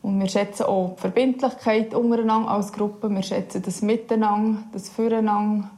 Und 0.00 0.18
wir 0.18 0.28
schätzen 0.28 0.64
auch 0.64 0.94
die 0.96 1.00
Verbindlichkeit 1.00 1.94
untereinander 1.94 2.50
als 2.50 2.72
Gruppe. 2.72 3.10
Wir 3.10 3.22
schätzen 3.22 3.62
das 3.62 3.82
Miteinander, 3.82 4.62
das 4.72 4.88
Füreinander, 4.88 5.70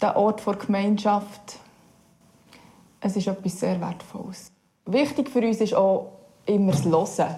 den 0.00 0.10
Ort 0.10 0.46
der 0.46 0.54
Gemeinschaft. 0.54 1.58
Es 3.00 3.16
ist 3.16 3.26
etwas 3.26 3.58
sehr 3.58 3.80
Wertvolles. 3.80 4.52
Wichtig 4.86 5.28
für 5.28 5.40
uns 5.40 5.60
ist 5.60 5.74
auch 5.74 6.12
immer 6.46 6.72
das 6.72 6.84
Hören, 6.84 7.36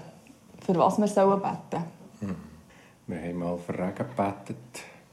für 0.61 0.75
was 0.75 0.99
wir 0.99 1.07
beten 1.07 1.57
sollen. 1.71 1.85
Hm. 2.21 2.37
Wir 3.07 3.21
haben 3.21 3.38
mal 3.38 3.57
für 3.57 3.73
Regen 3.73 3.97
gebetet, 3.97 4.57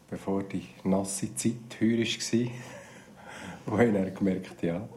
bevor 0.10 0.44
die 0.44 0.68
nasse 0.84 1.34
Zeit 1.36 1.80
heuer 1.80 2.06
war. 2.06 2.52
Und 3.66 3.80
haben 3.80 3.94
dann 3.94 4.14
gemerkt, 4.14 4.64
ja, 4.64 4.88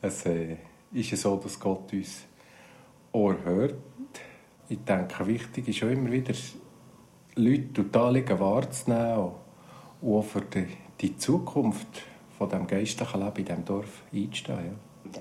es 0.00 0.26
äh, 0.26 0.56
ist 0.92 1.16
so, 1.16 1.36
dass 1.36 1.58
Gott 1.58 1.92
uns 1.92 2.22
Ohr 3.12 3.36
hört. 3.44 3.74
Ich 4.68 4.78
denke, 4.78 5.26
wichtig 5.26 5.68
ist 5.68 5.82
auch 5.82 5.88
immer 5.88 6.10
wieder, 6.10 6.34
Leute 7.36 7.82
und 7.82 7.96
Anliegen 7.96 8.38
wahrzunehmen 8.38 9.32
und 10.00 10.12
auch 10.12 10.24
für 10.24 10.42
die, 11.00 11.16
Zukunft 11.16 12.02
von 12.38 12.48
dem 12.48 12.66
geistlichen 12.66 13.20
Leben 13.20 13.36
in 13.36 13.44
diesem 13.44 13.64
Dorf 13.64 14.02
einzustehen. 14.12 14.76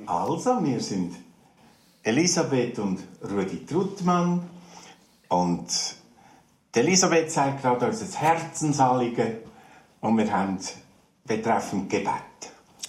Also, 0.06 0.63
wir 0.63 0.80
sind 0.80 1.13
Elisabeth 2.04 2.80
und 2.80 3.00
Rudi 3.24 3.66
Truttmann 3.66 4.44
und 5.30 5.68
Elisabeth 6.75 7.30
sagt 7.30 7.62
gerade 7.62 7.86
unser 7.86 8.20
Herzensanliegen 8.20 9.38
und 10.01 10.18
wir 10.18 10.32
haben 10.34 10.58
betreffend 11.24 11.88
Gebet. 11.88 12.12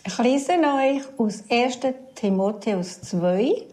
Ich 0.07 0.17
lese 0.19 0.53
euch 0.53 1.03
aus 1.19 1.45
1. 1.51 1.81
Timotheus 2.15 3.03
2, 3.03 3.67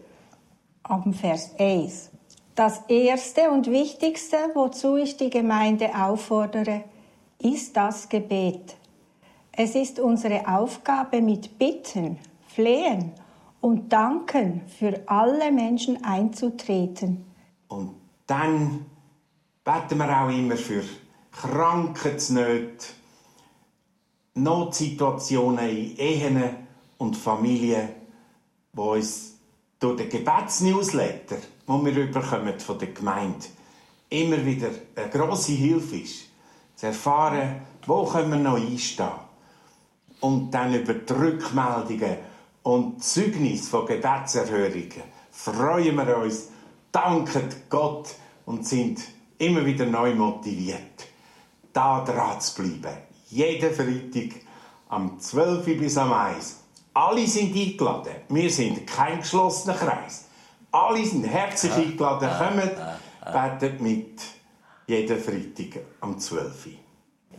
am 0.82 1.14
Vers 1.14 1.52
1. 1.58 2.10
Das 2.54 2.82
Erste 2.88 3.50
und 3.50 3.70
Wichtigste, 3.70 4.36
wozu 4.52 4.96
ich 4.96 5.16
die 5.16 5.30
Gemeinde 5.30 5.88
auffordere, 5.94 6.84
ist 7.38 7.74
das 7.74 8.06
Gebet. 8.06 8.76
Es 9.50 9.74
ist 9.74 9.98
unsere 9.98 10.46
Aufgabe, 10.46 11.22
mit 11.22 11.58
Bitten, 11.58 12.18
Flehen 12.48 13.12
und 13.62 13.90
Danken 13.90 14.60
für 14.78 15.00
alle 15.06 15.50
Menschen 15.50 16.04
einzutreten. 16.04 17.24
Und 17.68 17.94
dann 18.26 18.84
beten 19.64 19.98
wir 19.98 20.20
auch 20.20 20.28
immer 20.28 20.56
für 20.56 20.82
Krankheitsnöte, 21.30 22.86
Notsituationen 24.34 25.68
in 25.68 25.96
Ehen 25.96 26.42
und 26.98 27.16
Familien, 27.16 27.88
wo 28.72 28.92
uns 28.92 29.34
durch 29.78 29.96
den 29.96 30.08
Gebetsnewsletter, 30.08 31.36
den 31.68 31.84
wir 31.84 32.10
bekommen 32.10 32.58
von 32.58 32.78
der 32.78 32.92
Gemeinde, 32.92 33.46
immer 34.08 34.44
wieder 34.44 34.70
eine 34.94 35.10
grosse 35.10 35.52
Hilfe 35.52 35.96
ist, 35.96 36.26
zu 36.76 36.86
erfahren, 36.86 37.62
wo 37.86 38.04
können 38.04 38.30
wir 38.30 38.38
noch 38.38 38.56
einstehen. 38.56 39.08
Und 40.20 40.52
dann 40.52 40.74
über 40.74 40.94
die 40.94 41.12
Rückmeldungen 41.12 42.16
und 42.62 43.02
Zeugnis 43.02 43.68
von 43.68 43.86
Gebetserhörungen 43.86 45.02
freuen 45.32 45.96
wir 45.96 46.16
uns, 46.18 46.48
danken 46.92 47.48
Gott 47.68 48.14
und 48.46 48.66
sind 48.66 49.00
immer 49.42 49.66
wieder 49.66 49.86
neu 49.86 50.14
motiviert, 50.14 51.08
da 51.72 52.04
dran 52.04 52.40
zu 52.40 52.62
bleiben. 52.62 52.96
Jeden 53.28 53.74
Freitag 53.74 54.40
am 54.88 55.18
12. 55.18 55.64
bis 55.78 55.98
am 55.98 56.12
1. 56.12 56.60
Alle 56.94 57.26
sind 57.26 57.56
eingeladen. 57.56 58.14
Wir 58.28 58.50
sind 58.50 58.86
kein 58.86 59.18
geschlossener 59.18 59.74
Kreis. 59.74 60.26
Alle 60.70 61.04
sind 61.04 61.24
herzlich 61.24 61.72
eingeladen. 61.72 62.28
Kommt, 62.38 63.32
betet 63.32 63.80
mit. 63.80 64.20
Jeden 64.86 65.18
Freitag 65.18 65.82
am 66.00 66.18
12. 66.18 66.68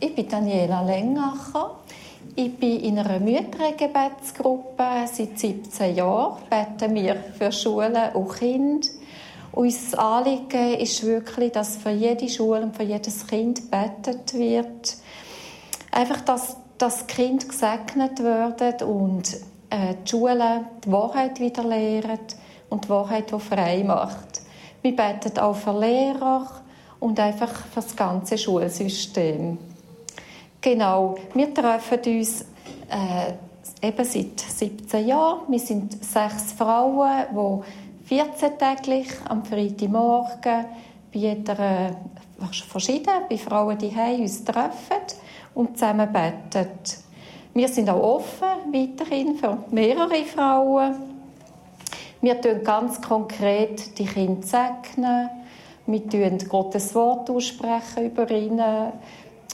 Ich 0.00 0.14
bin 0.14 0.28
Daniela 0.28 0.82
Lengacher. 0.82 1.78
Ich 2.36 2.54
bin 2.56 2.80
in 2.80 2.98
einer 2.98 3.20
Müttergebetsgruppe 3.20 5.06
seit 5.10 5.38
17 5.38 5.94
Jahren. 5.94 6.38
Beten 6.50 6.94
wir 6.94 7.16
für 7.38 7.52
Schulen 7.52 8.12
und 8.14 8.34
Kinder. 8.34 8.88
Unser 9.54 9.98
Anliegen 10.00 10.74
ist 10.80 11.04
wirklich, 11.04 11.52
dass 11.52 11.76
für 11.76 11.90
jede 11.90 12.28
Schule 12.28 12.62
und 12.62 12.74
für 12.74 12.82
jedes 12.82 13.24
Kind 13.24 13.70
betet 13.70 14.34
wird. 14.34 14.96
Einfach, 15.92 16.22
dass 16.22 16.56
das 16.76 17.06
Kind 17.06 17.48
gesegnet 17.48 18.18
wird 18.18 18.82
und 18.82 19.32
äh, 19.70 19.94
die 20.04 20.10
Schule 20.10 20.64
die 20.84 20.90
Wahrheit 20.90 21.38
wieder 21.38 21.62
lehren 21.62 22.18
und 22.68 22.86
die 22.86 22.88
Wahrheit, 22.88 23.30
die 23.30 23.38
frei 23.38 23.84
macht. 23.84 24.42
Wir 24.82 24.96
beten 24.96 25.38
auch 25.38 25.54
für 25.54 25.78
Lehrer 25.78 26.50
und 26.98 27.20
einfach 27.20 27.54
für 27.54 27.80
das 27.80 27.94
ganze 27.94 28.36
Schulsystem. 28.36 29.56
Genau, 30.60 31.14
wir 31.32 31.54
treffen 31.54 32.00
uns 32.04 32.42
äh, 32.90 33.86
eben 33.86 34.04
seit 34.04 34.40
17 34.40 35.06
Jahren. 35.06 35.42
Wir 35.48 35.60
sind 35.60 36.04
sechs 36.04 36.52
Frauen, 36.52 37.26
die 37.30 37.83
14 38.04 38.58
täglich 38.58 39.08
am 39.28 39.44
Freitagmorgen 39.44 40.66
bei 41.12 41.18
jeder 41.18 41.58
äh, 41.58 41.92
verschieden, 42.68 43.22
bei 43.28 43.38
Frauen, 43.38 43.78
die 43.78 43.92
uns 44.20 44.44
treffen 44.44 45.16
und 45.54 45.78
zusammen 45.78 46.12
beten. 46.12 46.68
Wir 47.54 47.68
sind 47.68 47.88
auch 47.88 48.16
offen 48.16 48.72
weiterhin 48.72 49.36
für 49.36 49.58
mehrere 49.70 50.24
Frauen. 50.24 50.96
Wir 52.20 52.40
tun 52.40 52.64
ganz 52.64 53.00
konkret 53.00 53.96
die 53.98 54.06
Kinder 54.06 54.42
segnen. 54.46 55.30
Wir 55.86 56.08
tun 56.08 56.38
Gottes 56.48 56.94
Wort 56.94 57.30
aussprechen 57.30 58.06
über 58.06 58.30
ihnen. 58.30 58.92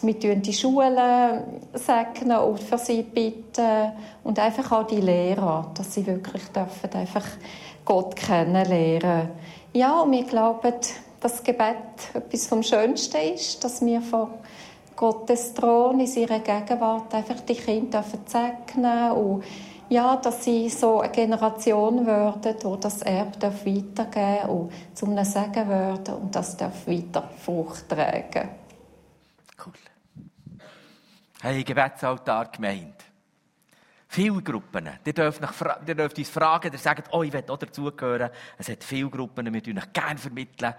Wir 0.02 0.18
tun 0.18 0.40
die 0.40 0.52
Schulen 0.52 1.42
segnen 1.74 2.38
und 2.38 2.60
für 2.60 2.78
sie 2.78 3.02
bitten. 3.02 3.92
Und 4.24 4.38
einfach 4.38 4.72
auch 4.72 4.86
die 4.86 5.00
Lehrer, 5.00 5.70
dass 5.74 5.94
sie 5.94 6.06
wirklich 6.06 6.44
dürfen 6.48 6.90
einfach 6.94 7.26
Gott 7.84 8.16
kennenlernen 8.16 9.30
Ja, 9.72 10.00
und 10.00 10.12
wir 10.12 10.24
glauben, 10.24 10.72
dass 10.72 10.94
das 11.20 11.42
Gebet 11.42 11.76
etwas 12.14 12.46
vom 12.46 12.62
Schönsten 12.62 13.34
ist, 13.34 13.62
dass 13.62 13.84
wir 13.84 14.00
vor 14.00 14.30
Gottes 14.96 15.54
Thron 15.54 16.00
in 16.00 16.06
seiner 16.06 16.40
Gegenwart 16.40 17.14
einfach 17.14 17.40
die 17.40 17.54
Kinder 17.54 18.04
segnen 18.26 19.12
und 19.12 19.44
ja, 19.88 20.16
dass 20.16 20.44
sie 20.44 20.68
so 20.68 21.00
eine 21.00 21.10
Generation 21.10 22.06
werden, 22.06 22.54
wo 22.62 22.76
das 22.76 23.02
Erbe 23.02 23.52
weitergeben 23.64 24.48
und 24.48 24.72
zu 24.94 25.06
einem 25.06 25.24
Segen 25.24 25.68
werden 25.68 26.14
und 26.14 26.34
das 26.34 26.56
darf 26.56 26.86
weiter 26.86 27.28
Frucht 27.44 27.88
tragen. 27.88 28.50
Cool. 29.64 29.72
Hey, 31.42 31.64
Gebetsaltar 31.64 32.52
gemeint. 32.52 32.99
Viele 34.12 34.42
Gruppen. 34.42 34.88
Ihr 35.04 35.12
dürft, 35.12 35.40
ihr 35.86 35.94
dürft 35.94 36.18
uns 36.18 36.28
fragen, 36.28 36.72
ihr 36.72 36.78
sagt, 36.80 37.10
oh, 37.12 37.22
ich 37.22 37.32
will 37.32 37.44
auch 37.46 37.56
dazugehören. 37.56 38.30
Es 38.58 38.68
hat 38.68 38.82
viele 38.82 39.08
Gruppen, 39.08 39.54
wir 39.54 39.76
euch 39.76 39.92
gerne 39.92 40.18
vermitteln. 40.18 40.74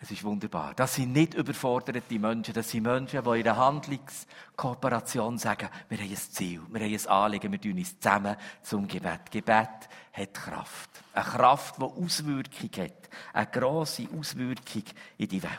Es 0.00 0.12
ist 0.12 0.22
wunderbar. 0.22 0.72
Das 0.76 0.94
sind 0.94 1.12
nicht 1.12 1.34
überforderte 1.34 2.18
Menschen. 2.20 2.54
Das 2.54 2.70
sind 2.70 2.84
Menschen, 2.84 3.24
die 3.24 3.38
in 3.38 3.42
der 3.42 3.56
Handlungskooperation 3.56 5.38
sagen, 5.38 5.68
wir 5.88 5.98
haben 5.98 6.08
ein 6.08 6.16
Ziel, 6.16 6.60
wir 6.68 6.80
haben 6.80 6.94
ein 6.94 7.06
Anliegen, 7.08 7.50
wir 7.50 7.60
tun 7.60 7.78
uns 7.78 7.98
zusammen 7.98 8.36
zum 8.62 8.86
Gebet. 8.86 9.28
Gebet 9.28 9.88
hat 10.12 10.34
Kraft. 10.34 10.90
Eine 11.14 11.24
Kraft, 11.24 11.78
die 11.78 11.82
Auswirkung 11.82 12.70
hat. 12.78 13.10
Eine 13.32 13.46
grosse 13.48 14.06
Auswirkung 14.16 14.84
in 15.18 15.28
die 15.28 15.42
Welt. 15.42 15.52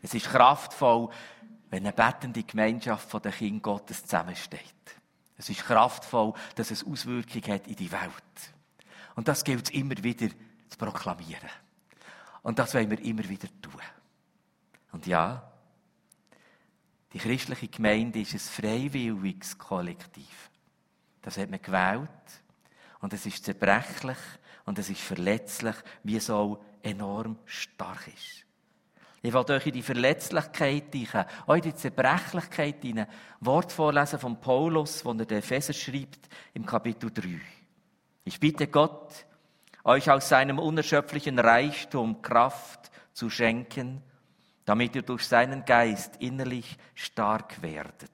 Es 0.00 0.14
ist 0.14 0.26
kraftvoll, 0.26 1.08
wenn 1.70 1.84
eine 1.84 1.92
bettende 1.92 2.44
Gemeinschaft 2.44 3.10
von 3.10 3.20
den 3.20 3.32
Kindern 3.32 3.62
Gottes 3.62 4.04
zusammensteht. 4.04 4.97
Es 5.38 5.48
ist 5.48 5.64
kraftvoll, 5.64 6.34
dass 6.56 6.70
es 6.70 6.84
Auswirkungen 6.84 7.46
hat 7.46 7.66
in 7.68 7.76
die 7.76 7.90
Welt. 7.90 8.52
Und 9.14 9.28
das 9.28 9.44
gilt 9.44 9.64
es 9.64 9.70
immer 9.70 9.96
wieder 10.02 10.28
zu 10.68 10.78
proklamieren. 10.78 11.48
Und 12.42 12.58
das 12.58 12.74
wollen 12.74 12.90
wir 12.90 13.00
immer 13.00 13.26
wieder 13.28 13.48
tun. 13.62 13.80
Und 14.92 15.06
ja, 15.06 15.50
die 17.12 17.18
christliche 17.18 17.68
Gemeinde 17.68 18.20
ist 18.20 18.34
ein 18.34 18.38
freiwilliges 18.40 19.56
Kollektiv. 19.56 20.50
Das 21.22 21.38
hat 21.38 21.50
man 21.50 21.62
gewählt. 21.62 22.08
Und 23.00 23.12
es 23.12 23.26
ist 23.26 23.44
zerbrechlich 23.44 24.18
und 24.64 24.78
es 24.78 24.90
ist 24.90 25.00
verletzlich, 25.00 25.76
wie 26.02 26.16
es 26.16 26.30
auch 26.30 26.60
enorm 26.82 27.38
stark 27.46 28.08
ist. 28.08 28.44
Ich 29.20 29.32
will 29.32 29.50
euch 29.50 29.66
in 29.66 29.72
die 29.72 29.82
Verletzlichkeit 29.82 30.92
teichen, 30.92 31.24
auch 31.46 31.54
in 31.54 31.62
die 31.62 31.74
Zerbrechlichkeit 31.74 32.84
ein 32.84 33.06
Wort 33.40 33.72
vorlesen 33.72 34.18
von 34.18 34.40
Paulus, 34.40 35.04
wo 35.04 35.10
er 35.12 35.24
den 35.24 35.38
Epheser 35.38 35.72
schreibt, 35.72 36.28
im 36.54 36.64
Kapitel 36.64 37.10
3. 37.10 37.40
Ich 38.24 38.38
bitte 38.38 38.68
Gott, 38.68 39.26
euch 39.82 40.10
aus 40.10 40.28
seinem 40.28 40.58
unerschöpflichen 40.58 41.38
Reichtum 41.38 42.22
Kraft 42.22 42.90
zu 43.12 43.28
schenken, 43.30 44.02
damit 44.64 44.94
ihr 44.94 45.02
durch 45.02 45.26
seinen 45.26 45.64
Geist 45.64 46.16
innerlich 46.20 46.76
stark 46.94 47.60
werdet. 47.62 48.10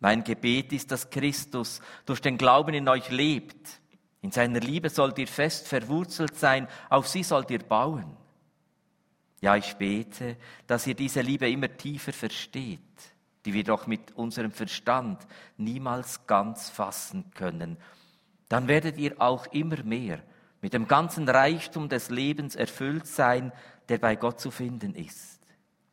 Mein 0.00 0.24
Gebet 0.24 0.72
ist, 0.72 0.90
dass 0.90 1.10
Christus 1.10 1.80
durch 2.06 2.20
den 2.20 2.38
Glauben 2.38 2.74
in 2.74 2.88
euch 2.88 3.10
lebt 3.10 3.80
In 4.22 4.32
seiner 4.32 4.60
Liebe 4.60 4.90
sollt 4.90 5.18
ihr 5.18 5.28
fest 5.28 5.68
verwurzelt 5.68 6.36
sein, 6.36 6.68
auf 6.88 7.08
sie 7.08 7.22
sollt 7.22 7.50
ihr 7.50 7.60
bauen. 7.60 8.16
Ja, 9.40 9.56
ich 9.56 9.74
bete, 9.76 10.36
dass 10.66 10.86
ihr 10.86 10.94
diese 10.94 11.22
Liebe 11.22 11.50
immer 11.50 11.74
tiefer 11.74 12.12
versteht, 12.12 12.80
die 13.44 13.54
wir 13.54 13.64
doch 13.64 13.86
mit 13.86 14.12
unserem 14.12 14.52
Verstand 14.52 15.26
niemals 15.56 16.26
ganz 16.26 16.68
fassen 16.68 17.30
können. 17.34 17.78
Dann 18.48 18.68
werdet 18.68 18.98
ihr 18.98 19.20
auch 19.20 19.46
immer 19.46 19.82
mehr 19.82 20.20
mit 20.60 20.74
dem 20.74 20.86
ganzen 20.86 21.28
Reichtum 21.28 21.88
des 21.88 22.10
Lebens 22.10 22.54
erfüllt 22.54 23.06
sein, 23.06 23.52
der 23.88 23.98
bei 23.98 24.16
Gott 24.16 24.40
zu 24.40 24.50
finden 24.50 24.94
ist. 24.94 25.40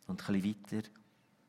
Und 0.08 0.28
ein 0.30 0.44
weiter. 0.44 0.88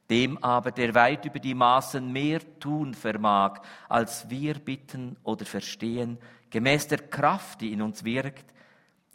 Dem 0.08 0.42
aber, 0.42 0.70
der 0.70 0.94
weit 0.94 1.24
über 1.26 1.38
die 1.38 1.54
Maßen 1.54 2.12
mehr 2.12 2.40
tun 2.60 2.94
vermag, 2.94 3.60
als 3.88 4.30
wir 4.30 4.54
bitten 4.54 5.16
oder 5.22 5.44
verstehen, 5.44 6.18
gemäß 6.50 6.88
der 6.88 6.98
Kraft, 6.98 7.60
die 7.60 7.72
in 7.72 7.82
uns 7.82 8.04
wirkt, 8.04 8.46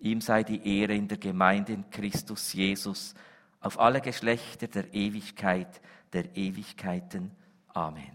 ihm 0.04 0.22
sei 0.22 0.44
die 0.44 0.80
Ehre 0.82 0.94
in 0.94 1.08
der 1.08 1.18
Gemeinde 1.18 1.74
in 1.74 1.90
Christus 1.90 2.54
Jesus 2.54 3.16
auf 3.62 3.80
alle 3.80 4.02
Geschlechter 4.02 4.68
der 4.68 4.94
Ewigkeit, 4.94 5.82
der 6.12 6.36
Ewigkeiten. 6.36 7.32
Amen. 7.70 8.12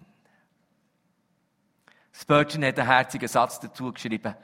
Spurgeon 2.12 2.64
hat 2.64 2.78
einen 2.78 2.88
herzigen 2.88 3.28
Satz 3.28 3.58
dazu 3.60 3.92
geschrieben. 3.92 4.34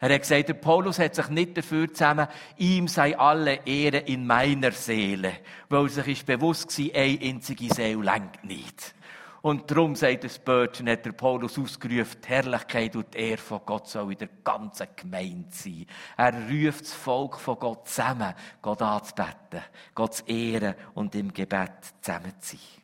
Er 0.00 0.14
hat 0.14 0.22
gesagt, 0.22 0.48
der 0.48 0.54
Paulus 0.54 0.98
hat 0.98 1.14
sich 1.14 1.28
nicht 1.28 1.56
dafür 1.56 1.92
zusammen, 1.92 2.26
ihm 2.56 2.88
sei 2.88 3.16
alle 3.16 3.66
Ehre 3.66 3.98
in 3.98 4.26
meiner 4.26 4.72
Seele, 4.72 5.34
weil 5.68 5.84
er 5.84 5.88
sich 5.90 6.24
bewusst 6.24 6.76
war, 6.78 7.00
eine 7.00 7.20
einzige 7.22 7.72
Seele 7.72 8.02
lenkt 8.02 8.44
nicht. 8.44 8.94
Und 9.40 9.70
darum, 9.70 9.94
sagt 9.94 10.24
der 10.24 10.28
Spurgeon, 10.28 10.88
hat 10.88 11.06
der 11.06 11.12
Paulus 11.12 11.58
ausgerufen, 11.58 12.20
die 12.24 12.28
Herrlichkeit 12.28 12.96
und 12.96 13.14
die 13.14 13.18
Ehre 13.18 13.38
von 13.38 13.60
Gott 13.64 13.86
soll 13.86 14.12
in 14.12 14.18
der 14.18 14.28
ganzen 14.42 14.88
Gemeinde 14.96 15.48
sein. 15.50 15.86
Er 16.16 16.32
ruft 16.48 16.80
das 16.80 16.92
Volk 16.92 17.38
von 17.38 17.58
Gott 17.58 17.88
zusammen, 17.88 18.34
Gott 18.60 18.82
anzubeten, 18.82 19.62
Gott 19.94 20.14
zu 20.14 20.24
ehren 20.26 20.74
und 20.94 21.14
im 21.14 21.32
Gebet 21.32 21.70
zusammen 22.00 22.32
zu 22.40 22.56
sein. 22.56 22.82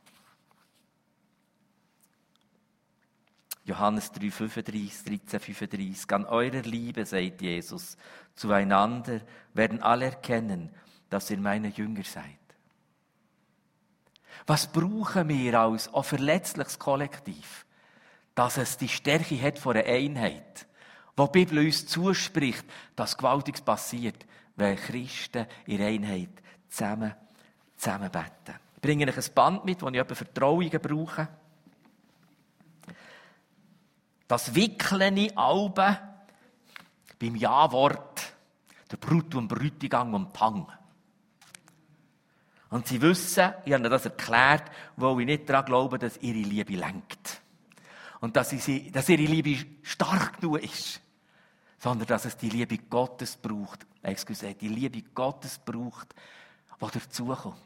Johannes 3.67 4.13
3, 4.13 4.31
35, 4.31 5.05
13, 5.05 5.41
35. 5.41 6.13
An 6.13 6.27
eurer 6.27 6.63
Liebe, 6.63 7.07
sagt 7.07 7.41
Jesus, 7.41 7.97
zueinander 8.35 9.23
werden 9.55 9.83
alle 9.83 10.07
erkennen, 10.07 10.71
dass 11.09 11.31
ihr 11.31 11.39
meine 11.39 11.69
Jünger 11.69 12.05
seid. 12.05 12.44
Was 14.47 14.67
brauchen 14.67 15.29
wir 15.29 15.59
als 15.59 15.93
ein 15.93 16.03
verletzliches 16.03 16.79
Kollektiv? 16.79 17.65
Dass 18.35 18.59
es 18.59 18.77
die 18.77 18.89
Stärke 18.89 19.41
hat 19.41 19.59
von 19.59 19.77
einer 19.77 19.87
Einheit. 19.87 20.67
Wo 21.17 21.27
die 21.27 21.45
Bibel 21.45 21.65
uns 21.65 21.87
zuspricht, 21.87 22.65
dass 22.97 23.17
Gewaltiges 23.17 23.63
passiert, 23.63 24.27
wenn 24.57 24.77
Christen 24.77 25.47
in 25.67 25.81
Einheit 25.81 26.31
zusammen, 26.69 27.15
zusammen 27.77 28.11
beten. 28.11 28.59
Ich 28.77 28.81
bringe 28.83 29.09
euch 29.09 29.17
ein 29.17 29.35
Band 29.35 29.65
mit, 29.65 29.81
das 29.81 29.91
ich 29.91 29.99
etwa 29.99 30.15
Vertrauungen 30.15 30.71
brauche. 30.71 31.29
Das 34.27 34.55
Wickeln 34.55 35.37
Alben 35.37 35.97
beim 37.19 37.37
Ja-Wort, 37.37 38.33
der 38.91 38.97
Brut 38.97 39.35
und 39.35 39.49
Brütigang 39.49 40.13
und 40.13 40.33
Pang. 40.33 40.67
Und 42.71 42.89
sie 42.89 43.01
wissen, 43.01 43.53
ich 43.65 43.73
habe 43.73 43.83
ihnen 43.83 43.91
das 43.91 44.05
erklärt, 44.05 44.71
weil 44.97 45.21
ich 45.21 45.27
nicht 45.27 45.49
daran 45.49 45.65
glaube, 45.65 45.99
dass 45.99 46.17
ihre 46.19 46.39
Liebe 46.39 46.75
lenkt. 46.75 47.41
Und 48.21 48.37
dass, 48.37 48.51
sie, 48.51 48.91
dass 48.91 49.09
ihre 49.09 49.23
Liebe 49.23 49.65
stark 49.83 50.41
genug 50.41 50.63
ist. 50.63 51.01
Sondern 51.79 52.07
dass 52.07 52.25
es 52.25 52.37
die 52.37 52.49
Liebe 52.49 52.79
Gottes 52.79 53.37
braucht. 53.37 53.87
Excuse, 54.03 54.55
die 54.55 54.69
Liebe 54.69 55.03
Gottes 55.15 55.59
braucht, 55.59 56.15
die 56.81 56.99
dazukommt. 56.99 57.59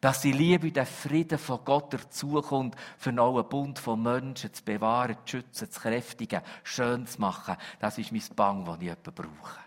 Dass 0.00 0.20
die 0.20 0.32
Liebe, 0.32 0.72
der 0.72 0.86
Frieden 0.86 1.38
von 1.38 1.64
Gott 1.64 1.94
dazukommt, 1.94 2.74
für 2.98 3.10
einen 3.10 3.16
neuen 3.16 3.48
Bund 3.48 3.78
von 3.78 4.02
Menschen 4.02 4.52
zu 4.52 4.64
bewahren, 4.64 5.16
zu 5.24 5.38
schützen, 5.38 5.70
zu 5.70 5.80
kräftigen, 5.80 6.42
schön 6.64 7.06
zu 7.06 7.20
machen. 7.20 7.56
Das 7.78 7.98
ist 7.98 8.10
mein 8.10 8.22
Bang, 8.34 8.64
das 8.64 8.76
ich 8.76 8.82
jemanden 8.82 9.14
brauche. 9.14 9.60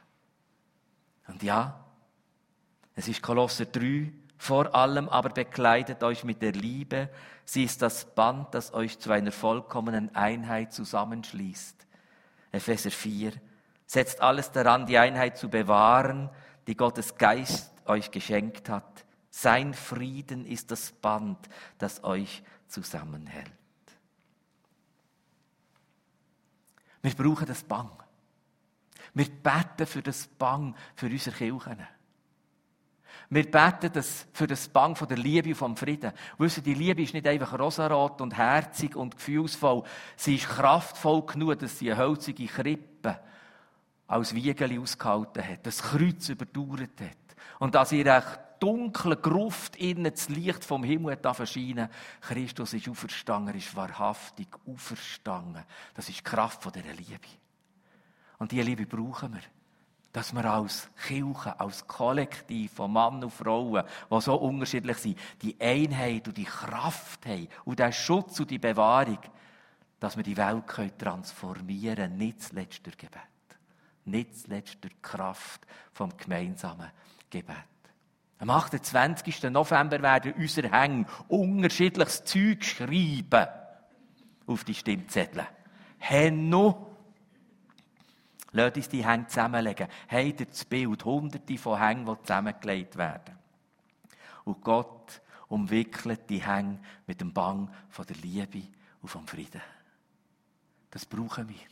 Und 1.27 1.41
ja, 1.41 1.84
es 2.95 3.07
ist 3.09 3.21
Kolosser 3.21 3.65
3. 3.65 4.11
Vor 4.37 4.73
allem 4.73 5.09
aber 5.09 5.29
bekleidet 5.29 6.03
euch 6.03 6.23
mit 6.23 6.41
der 6.41 6.53
Liebe. 6.53 7.09
Sie 7.45 7.63
ist 7.63 7.81
das 7.81 8.05
Band, 8.15 8.53
das 8.53 8.73
euch 8.73 8.99
zu 8.99 9.11
einer 9.11 9.31
vollkommenen 9.31 10.13
Einheit 10.15 10.73
zusammenschließt. 10.73 11.85
Epheser 12.51 12.91
4. 12.91 13.33
Setzt 13.85 14.21
alles 14.21 14.51
daran, 14.51 14.85
die 14.85 14.97
Einheit 14.97 15.37
zu 15.37 15.49
bewahren, 15.49 16.29
die 16.67 16.75
Gottes 16.75 17.17
Geist 17.17 17.71
euch 17.85 18.11
geschenkt 18.11 18.69
hat. 18.69 19.05
Sein 19.29 19.73
Frieden 19.73 20.45
ist 20.45 20.71
das 20.71 20.91
Band, 20.91 21.37
das 21.77 22.03
euch 22.03 22.43
zusammenhält. 22.67 23.51
Wir 27.01 27.13
brauchen 27.13 27.45
das 27.45 27.63
Bang. 27.63 27.91
Wir 29.13 29.29
beten 29.29 29.85
für 29.85 30.01
das 30.01 30.27
Bang 30.27 30.75
für 30.95 31.07
unsere 31.07 31.35
Kirchen. 31.35 31.85
Wir 33.29 33.49
beten 33.49 33.91
das 33.91 34.27
für 34.33 34.47
das 34.47 34.67
Bang 34.67 34.95
von 34.95 35.07
der 35.07 35.17
Liebe 35.17 35.49
und 35.49 35.55
vom 35.55 35.77
Frieden. 35.77 36.11
Wissen, 36.37 36.63
die 36.63 36.73
Liebe 36.73 37.01
ist 37.01 37.13
nicht 37.13 37.27
einfach 37.27 37.57
rosarot 37.57 38.21
und 38.21 38.37
herzig 38.37 38.95
und 38.95 39.15
gefühlsvoll. 39.15 39.83
Sie 40.15 40.35
ist 40.35 40.47
kraftvoll 40.47 41.25
genug, 41.25 41.59
dass 41.59 41.79
sie 41.79 41.91
eine 41.91 42.01
hölzige 42.01 42.45
Krippe 42.45 43.19
als 44.07 44.35
Wiegel 44.35 44.79
ausgehalten 44.79 45.47
hat, 45.47 45.65
das 45.65 45.81
Kreuz 45.81 46.29
überdauert 46.29 47.01
hat. 47.01 47.35
Und 47.59 47.73
dass 47.73 47.91
ihr 47.91 48.05
echt 48.05 48.39
dunkle 48.59 49.17
Gruft 49.17 49.75
innen 49.75 50.11
das 50.11 50.29
Licht 50.29 50.63
vom 50.63 50.83
Himmel 50.83 51.17
hat 51.23 51.35
verschienen. 51.35 51.89
Christus 52.21 52.73
ist 52.73 52.87
auferstanden, 52.87 53.55
ist 53.55 53.75
wahrhaftig 53.75 54.47
auferstanden. 54.67 55.63
Das 55.93 56.09
ist 56.09 56.19
die 56.19 56.23
Kraft 56.23 56.63
von 56.63 56.71
dieser 56.71 56.93
Liebe. 56.93 57.27
Und 58.37 58.51
diese 58.51 58.63
Liebe 58.63 58.85
brauchen 58.85 59.33
wir 59.33 59.41
dass 60.15 60.33
wir 60.33 60.45
als 60.45 60.87
Kirche, 61.07 61.59
als 61.59 61.85
Kollektiv 61.85 62.71
von 62.71 62.93
Mann 62.93 63.21
und 63.21 63.33
Frauen, 63.33 63.83
die 64.09 64.21
so 64.21 64.35
unterschiedlich 64.35 64.97
sind, 64.97 65.19
die 65.41 65.59
Einheit 65.59 66.25
und 66.29 66.37
die 66.37 66.45
Kraft 66.45 67.25
haben 67.25 67.49
und 67.65 67.79
den 67.79 67.91
Schutz 67.91 68.39
und 68.39 68.49
die 68.49 68.57
Bewahrung, 68.57 69.19
dass 69.99 70.15
wir 70.15 70.23
die 70.23 70.37
Welt 70.37 70.63
transformieren 70.97 71.95
können, 71.95 72.17
nicht 72.17 72.41
zuletzt 72.43 72.85
durch 72.85 72.97
Gebet. 72.97 73.19
Nicht 74.05 74.39
zuletzt 74.39 74.77
durch 74.81 75.01
Kraft 75.01 75.67
vom 75.91 76.15
gemeinsamen 76.15 76.91
Gebet. 77.29 77.55
Am 78.39 78.49
28. 78.51 79.43
November 79.43 80.01
werden 80.01 80.31
unsere 80.37 80.71
Hänge 80.71 81.07
unterschiedliches 81.27 82.23
Zeug 82.23 82.63
schreiben 82.63 83.47
auf 84.47 84.63
die 84.63 84.75
Stimmzettel. 84.75 85.45
Henno 85.97 86.94
Lasst 88.55 88.77
uns 88.77 88.87
die 88.87 89.05
Hänge 89.05 89.27
zusammenlegen. 89.27 89.89
Habt 90.07 90.39
ihr 90.39 90.45
das 90.45 90.63
Bild, 90.63 91.03
hunderte 91.03 91.57
von 91.57 91.77
Hängen, 91.77 92.05
die 92.05 92.21
zusammengelegt 92.23 92.95
werden. 92.95 93.37
Und 94.45 94.61
Gott 94.61 95.21
umwickelt 95.49 96.29
die 96.29 96.41
Hänge 96.41 96.79
mit 97.05 97.19
dem 97.19 97.33
Bang 97.33 97.69
von 97.89 98.05
der 98.05 98.15
Liebe 98.15 98.61
und 99.01 99.09
vom 99.09 99.27
Frieden. 99.27 99.61
Das 100.89 101.05
brauchen 101.05 101.49
wir. 101.49 101.67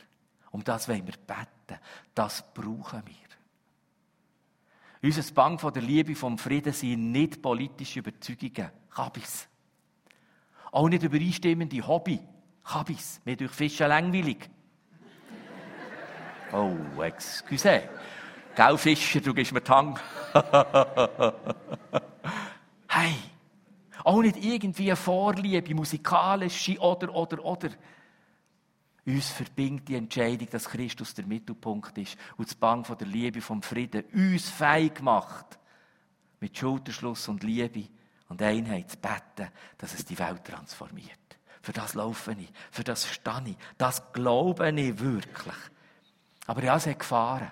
Um 0.50 0.62
das 0.62 0.86
wollen 0.86 1.06
wir 1.06 1.14
beten. 1.14 1.80
Das 2.14 2.52
brauchen 2.52 3.02
wir. 3.06 3.14
Unser 5.02 5.32
Bang 5.32 5.58
von 5.58 5.72
der 5.72 5.82
Liebe 5.82 6.14
vom 6.14 6.36
Frieden 6.36 6.74
sind 6.74 7.12
nicht 7.12 7.40
politische 7.40 8.00
Überzeugungen. 8.00 8.70
Kabis. 8.90 9.48
Auch 10.70 10.88
nicht 10.90 11.02
übereinstimmende 11.02 11.86
Hobby. 11.86 12.20
Kabis. 12.62 13.22
Mir 13.24 13.38
durch 13.38 13.52
Fischen 13.52 13.88
langweilig. 13.88 14.50
Oh, 16.52 17.02
excuse. 17.02 17.82
Gell, 18.54 18.78
Fischer, 18.78 19.20
du 19.20 19.34
gibst 19.34 19.52
mir 19.52 19.60
die 19.60 19.70
Hand. 19.70 20.00
hey, 22.88 23.14
auch 24.04 24.20
nicht 24.20 24.44
irgendwie 24.44 24.90
eine 24.90 24.96
Vorliebe, 24.96 25.74
musikalische 25.74 26.78
oder, 26.78 27.12
oder, 27.12 27.44
oder. 27.44 27.70
Uns 29.06 29.30
verbindet 29.30 29.88
die 29.88 29.96
Entscheidung, 29.96 30.48
dass 30.50 30.68
Christus 30.68 31.14
der 31.14 31.26
Mittelpunkt 31.26 31.98
ist 31.98 32.16
und 32.36 32.48
das 32.48 32.54
Bang 32.54 32.84
von 32.84 32.96
der 32.96 33.06
Liebe, 33.06 33.40
vom 33.40 33.60
Frieden 33.62 34.04
uns 34.12 34.48
feig 34.48 35.02
macht, 35.02 35.58
mit 36.40 36.56
Schulterschluss 36.56 37.28
und 37.28 37.42
Liebe 37.42 37.88
und 38.28 38.40
Einheit 38.40 38.90
zu 38.90 38.96
beten, 38.98 39.50
dass 39.78 39.94
es 39.94 40.04
die 40.04 40.18
Welt 40.18 40.44
transformiert. 40.44 41.18
Für 41.60 41.72
das 41.72 41.94
laufe 41.94 42.36
ich, 42.38 42.50
für 42.70 42.84
das 42.84 43.06
stehe 43.06 43.42
ich, 43.46 43.56
das 43.78 44.12
glaube 44.12 44.70
ich 44.70 44.98
wirklich. 44.98 45.56
Aber 46.46 46.62
ja, 46.62 46.76
es 46.76 46.86
hat 46.86 46.98
Gefahren. 46.98 47.50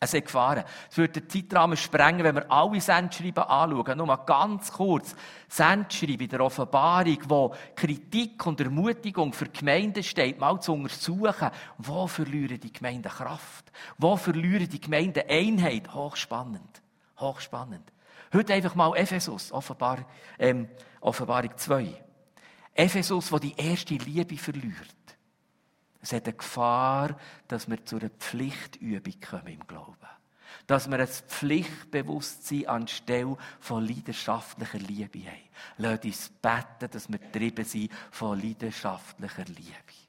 Es 0.00 0.10
sind 0.10 0.26
Gefahren. 0.26 0.64
Es 0.90 0.98
würde 0.98 1.20
den 1.20 1.28
Zeitrahmen 1.28 1.76
sprengen, 1.76 2.24
wenn 2.24 2.34
wir 2.34 2.50
alle 2.50 2.80
Sendschreiben 2.80 3.44
anschauen. 3.44 3.96
Nur 3.96 4.06
mal 4.06 4.16
ganz 4.16 4.70
kurz. 4.72 5.14
Sendschreiben 5.48 6.28
der 6.28 6.40
Offenbarung, 6.40 7.18
wo 7.26 7.54
Kritik 7.74 8.44
und 8.46 8.60
Ermutigung 8.60 9.32
für 9.32 9.48
Gemeinden 9.48 10.02
steht, 10.02 10.38
mal 10.38 10.60
zu 10.60 10.74
untersuchen, 10.74 11.50
wo 11.78 12.06
verlieren 12.06 12.60
die 12.60 12.72
Gemeinden 12.72 13.10
Kraft? 13.10 13.72
Wo 13.96 14.16
verlieren 14.16 14.68
die 14.68 14.80
Gemeinden 14.80 15.22
Einheit? 15.28 15.94
Hochspannend. 15.94 16.82
Hochspannend. 17.18 17.90
Heute 18.32 18.52
einfach 18.52 18.74
mal 18.74 18.94
Ephesus, 18.96 19.52
Offenbar, 19.52 20.04
ähm, 20.38 20.68
Offenbarung 21.00 21.56
2. 21.56 22.04
Ephesus, 22.74 23.30
wo 23.30 23.38
die 23.38 23.54
erste 23.56 23.94
Liebe 23.94 24.36
verliert. 24.36 25.03
Es 26.04 26.12
hat 26.12 26.26
eine 26.26 26.34
Gefahr, 26.34 27.16
dass 27.48 27.66
wir 27.66 27.82
zu 27.86 27.96
einer 27.96 28.10
Pflichtübung 28.10 29.14
kommen 29.26 29.46
im 29.46 29.66
Glauben. 29.66 29.96
Dass 30.66 30.90
wir 30.90 30.98
ein 30.98 31.08
Pflichtbewusstsein 31.08 32.66
anstelle 32.66 33.38
von 33.58 33.86
leidenschaftlicher 33.86 34.80
Liebe 34.80 35.20
haben. 35.20 35.48
Lasst 35.78 36.04
uns 36.04 36.28
beten, 36.28 36.90
dass 36.90 37.10
wir 37.10 37.18
getrieben 37.18 37.64
sind 37.64 37.90
von 38.10 38.38
leidenschaftlicher 38.38 39.46
Liebe. 39.46 40.03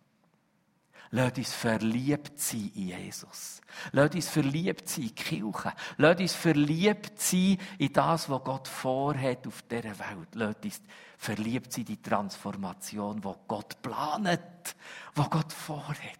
Lasst 1.15 1.38
uns 1.38 1.54
verliebt 1.54 2.38
sein 2.41 2.71
in 2.75 2.89
Jesus. 2.89 3.62
Lasst 3.93 4.15
uns 4.15 4.28
verliebt 4.28 4.89
sein 4.89 5.04
in 5.04 5.08
die 5.08 5.15
Kirche. 5.15 5.73
Lasst 5.95 6.19
uns 6.19 6.34
verliebt 6.34 7.21
sein 7.21 7.58
in 7.78 7.93
das, 7.93 8.30
was 8.30 8.43
Gott 8.43 8.67
vorhat 8.67 9.47
auf 9.47 9.62
dieser 9.62 9.97
Welt. 9.97 10.28
Lasst 10.34 10.65
uns 10.65 10.82
verliebt 11.17 11.71
sein 11.71 11.84
in 11.84 11.86
die 11.86 12.01
Transformation, 12.01 13.21
die 13.21 13.34
Gott 13.47 13.82
planet, 13.82 14.75
die 15.17 15.30
Gott 15.30 15.54
vorhat. 15.54 16.19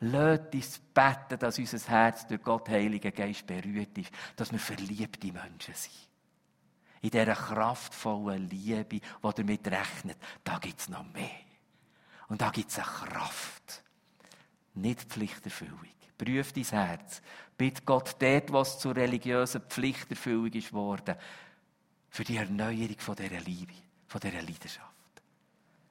Lasst 0.00 0.54
uns 0.54 0.78
beten, 0.92 1.38
dass 1.38 1.58
unser 1.58 1.88
Herz 1.88 2.26
durch 2.26 2.42
Gott, 2.42 2.68
Heiligen 2.68 3.14
Geist, 3.14 3.46
berührt 3.46 3.96
ist, 3.96 4.10
dass 4.36 4.52
wir 4.52 4.58
verliebte 4.58 5.32
Menschen 5.32 5.72
sind. 5.72 5.94
In 7.00 7.08
dieser 7.08 7.34
kraftvollen 7.34 8.50
Liebe, 8.50 8.84
die 8.84 9.00
damit 9.22 9.66
rechnet, 9.68 10.18
da 10.42 10.58
gibt 10.58 10.80
es 10.80 10.90
noch 10.90 11.10
mehr. 11.14 11.30
Und 12.28 12.42
da 12.42 12.50
gibt 12.50 12.70
es 12.70 12.78
eine 12.78 12.86
Kraft. 12.86 13.83
Nicht 14.74 15.02
Pflichterfüllung. 15.02 15.78
Prüf 16.18 16.52
dein 16.52 16.64
Herz. 16.64 17.22
Bitte 17.56 17.82
Gott 17.84 18.16
dort, 18.18 18.52
was 18.52 18.78
zur 18.78 18.94
religiösen 18.94 19.62
Pflichterfüllung 19.62 20.52
ist 20.52 20.72
worden, 20.72 21.16
für 22.08 22.24
die 22.24 22.36
Erneuerung 22.36 22.98
von 22.98 23.16
dieser 23.16 23.40
Liebe 23.40 23.72
von 24.14 24.20
dieser 24.20 24.42
Leidenschaft. 24.42 25.22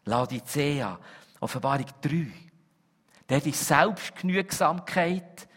Laodicea, 0.05 0.97
Offenbarung 1.41 1.87
3. 2.01 2.27
Dort 3.27 3.45
ist 3.45 3.67
Selbstgenügsamkeit 3.67 5.49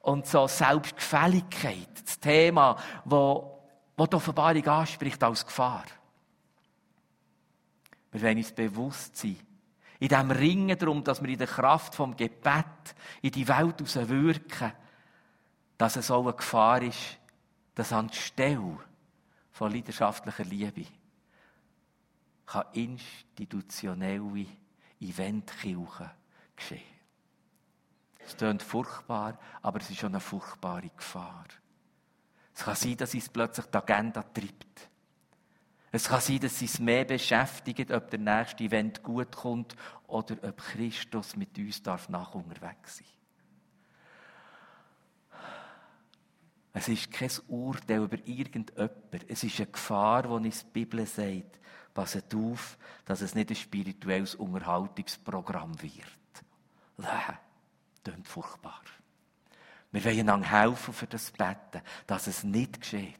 und 0.00 0.26
so 0.26 0.46
Selbstgefälligkeit 0.46 1.88
das 2.02 2.18
Thema, 2.18 2.78
wo, 3.04 3.62
wo 3.94 4.06
die 4.06 4.16
Offenbarung 4.16 4.66
anspricht 4.66 5.22
als 5.22 5.44
Gefahr. 5.44 5.84
Wir 8.12 8.22
wollen 8.22 8.38
uns 8.38 8.52
bewusst 8.52 9.16
sein, 9.18 9.36
in 10.04 10.08
dem 10.08 10.30
Ringen 10.32 10.78
darum, 10.78 11.02
dass 11.02 11.22
wir 11.22 11.30
in 11.30 11.38
der 11.38 11.46
Kraft 11.46 11.94
vom 11.94 12.14
Gebet 12.14 12.94
in 13.22 13.30
die 13.30 13.48
Welt 13.48 13.80
wirken, 14.10 14.72
dass 15.78 15.96
es 15.96 16.10
auch 16.10 16.24
eine 16.24 16.34
Gefahr 16.34 16.82
ist, 16.82 17.18
dass 17.74 17.90
anstelle 17.90 18.78
von 19.50 19.72
leidenschaftlicher 19.72 20.44
Liebe 20.44 20.84
kann 22.44 22.66
institutionelle 22.74 24.44
Eventkirche 25.00 26.10
geschehen. 26.54 26.82
Es 28.18 28.36
klingt 28.36 28.62
furchtbar, 28.62 29.38
aber 29.62 29.80
es 29.80 29.88
ist 29.88 30.00
schon 30.00 30.12
eine 30.12 30.20
furchtbare 30.20 30.90
Gefahr. 30.90 31.46
Es 32.54 32.62
kann 32.62 32.76
sein, 32.76 32.98
dass 32.98 33.14
es 33.14 33.30
plötzlich 33.30 33.64
die 33.66 33.78
Agenda 33.78 34.22
treibt. 34.22 34.90
Es 35.94 36.08
kann 36.08 36.20
sein, 36.20 36.40
dass 36.40 36.60
es 36.60 36.80
mehr 36.80 37.04
beschäftigt, 37.04 37.92
ob 37.92 38.10
der 38.10 38.18
nächste 38.18 38.64
Event 38.64 39.04
gut 39.04 39.30
kommt 39.30 39.76
oder 40.08 40.34
ob 40.42 40.56
Christus 40.56 41.36
mit 41.36 41.56
uns 41.56 41.84
darf 41.84 42.08
nach 42.08 42.34
unterwegs 42.34 42.96
sein. 42.96 43.06
Es 46.72 46.88
ist 46.88 47.12
kein 47.12 47.30
Urteil 47.46 48.02
über 48.02 48.18
irgendjemand. 48.26 48.98
Es 49.28 49.44
ist 49.44 49.60
eine 49.60 49.68
Gefahr, 49.68 50.24
die 50.24 50.28
uns 50.30 50.64
die 50.64 50.70
Bibel 50.72 51.06
sagt. 51.06 51.60
Passet 51.94 52.34
auf, 52.34 52.76
dass 53.04 53.20
es 53.20 53.36
nicht 53.36 53.50
ein 53.50 53.54
spirituelles 53.54 54.34
Unterhaltungsprogramm 54.34 55.80
wird. 55.80 55.94
Läh, 56.98 57.36
klingt 58.02 58.26
furchtbar. 58.26 58.82
Wir 59.92 60.04
wollen 60.04 60.18
einander 60.18 60.50
helfen 60.50 60.92
für 60.92 61.06
das 61.06 61.30
Betten, 61.30 61.82
dass 62.08 62.26
es 62.26 62.42
nicht 62.42 62.80
geschieht. 62.80 63.14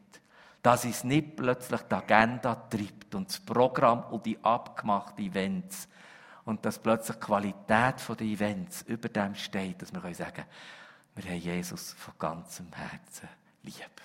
Dass 0.65 0.87
es 0.87 1.05
nicht 1.05 1.37
plötzlich 1.37 1.83
die 1.83 1.95
Agenda 1.95 2.55
treibt 2.55 3.15
und 3.15 3.29
das 3.29 3.39
Programm 3.39 4.05
und 4.05 4.25
die 4.25 4.43
abgemachten 4.43 5.23
Events 5.23 5.87
und 6.47 6.65
dass 6.65 6.79
plötzlich 6.79 7.19
die 7.19 7.27
Qualität 7.27 7.97
der 8.09 8.21
Events 8.23 8.81
über 8.89 9.11
dem 9.11 9.35
steht, 9.35 9.83
dass 9.83 9.93
wir 9.93 10.01
sagen 10.15 10.33
können, 10.33 10.47
wir 11.17 11.31
haben 11.33 11.39
Jesus 11.39 11.93
von 11.93 12.15
ganzem 12.19 12.73
Herzen 12.73 13.29
lieb. 13.63 14.01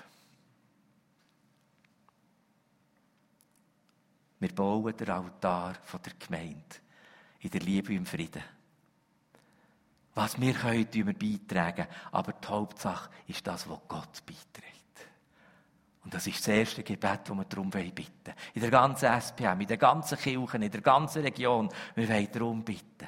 Wir 4.39 4.53
bauen 4.53 4.95
den 4.97 5.09
Altar 5.09 5.75
der 5.93 6.13
Gemeinde 6.19 6.75
in 7.39 7.51
der 7.51 7.61
Liebe 7.61 7.91
und 7.91 7.99
im 7.99 8.05
Frieden. 8.05 8.43
Was 10.13 10.39
wir 10.39 10.53
können, 10.53 10.91
tun 10.91 11.07
wir 11.07 11.13
beitragen. 11.13 11.87
Aber 12.11 12.33
die 12.33 12.47
Hauptsache 12.47 13.09
ist 13.27 13.47
das, 13.47 13.69
was 13.69 13.79
Gott 13.87 14.25
beiträgt. 14.25 14.68
Und 16.09 16.15
das 16.15 16.25
ist 16.25 16.39
das 16.39 16.47
erste 16.47 16.81
Gebet, 16.81 17.19
das 17.23 17.37
wir 17.37 17.45
darum 17.45 17.69
bitten 17.69 17.93
wollen. 17.93 18.35
In 18.55 18.61
der 18.61 18.71
ganzen 18.71 19.13
SPM, 19.21 19.61
in 19.61 19.67
der 19.67 19.77
ganzen 19.77 20.17
Kirche, 20.17 20.57
in 20.57 20.71
der 20.71 20.81
ganzen 20.81 21.21
Region. 21.21 21.69
Wir 21.93 22.09
wollen 22.09 22.31
darum 22.31 22.63
bitten, 22.63 23.07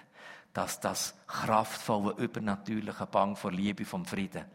dass 0.54 0.80
das 0.80 1.16
kraftvolle, 1.26 2.14
übernatürliche 2.18 3.08
Bang 3.08 3.36
von 3.36 3.56
Liebe, 3.56 3.86
vom 3.86 4.06
Frieden 4.06 4.46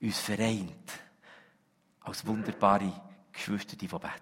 uns 0.00 0.20
vereint. 0.20 0.92
Als 2.02 2.24
wunderbare 2.24 2.92
Geschwister, 3.32 3.74
die 3.74 3.88
beten. 3.88 4.12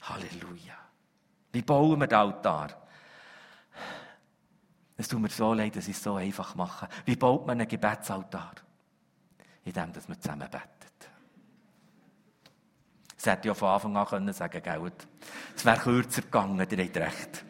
Halleluja. 0.00 0.74
Wie 1.52 1.62
bauen 1.62 2.00
wir 2.00 2.08
den 2.08 2.18
Altar? 2.18 2.88
Es 4.96 5.06
tut 5.06 5.20
mir 5.20 5.28
so 5.28 5.54
leid, 5.54 5.76
dass 5.76 5.86
ich 5.86 5.96
es 5.96 6.02
so 6.02 6.16
einfach 6.16 6.56
mache. 6.56 6.88
Wie 7.04 7.14
baut 7.14 7.46
man 7.46 7.60
einen 7.60 7.68
Gebetsaltar? 7.68 8.54
Indem 9.64 9.92
dass 9.92 10.08
man 10.08 10.20
zusammen 10.20 10.50
betet. 10.50 10.77
Das 13.18 13.26
hätte 13.26 13.48
ja 13.48 13.54
von 13.54 13.68
Anfang 13.68 13.96
an 13.96 14.06
können 14.06 14.32
sagen 14.32 14.62
können, 14.62 14.92
es 15.56 15.64
wäre 15.64 15.76
kürzer 15.76 16.22
gegangen, 16.22 16.64
ihr 16.70 16.84
habt 16.84 16.96
recht. 16.96 17.44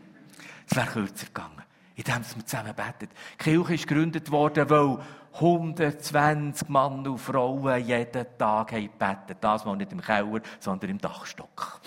Es 0.67 0.75
wäre 0.75 0.87
kürzer 0.87 1.27
gegangen, 1.27 1.63
indem 1.95 2.17
wir 2.17 2.47
zusammen 2.47 2.75
beten. 2.75 3.11
Die 3.35 3.45
Kirche 3.45 3.75
ist 3.75 3.87
gegründet 3.87 4.31
worden, 4.31 4.71
weil 4.71 4.99
120 5.35 6.71
Mann 6.71 7.07
und 7.07 7.19
Frauen 7.19 7.85
jeden 7.85 8.27
Tag 8.39 8.73
haben 8.73 8.91
gebetet. 8.91 9.37
Das 9.43 9.67
mal 9.67 9.77
nicht 9.77 9.93
im 9.93 10.01
Keller, 10.01 10.41
sondern 10.59 10.91
im 10.91 10.99
Dachstock. 10.99 11.81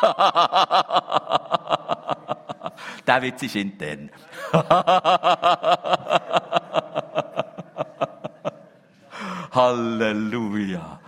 Der 3.06 3.22
Witz 3.22 3.42
ist 3.42 3.56
intern. 3.56 4.10
Halleluja. 9.52 11.00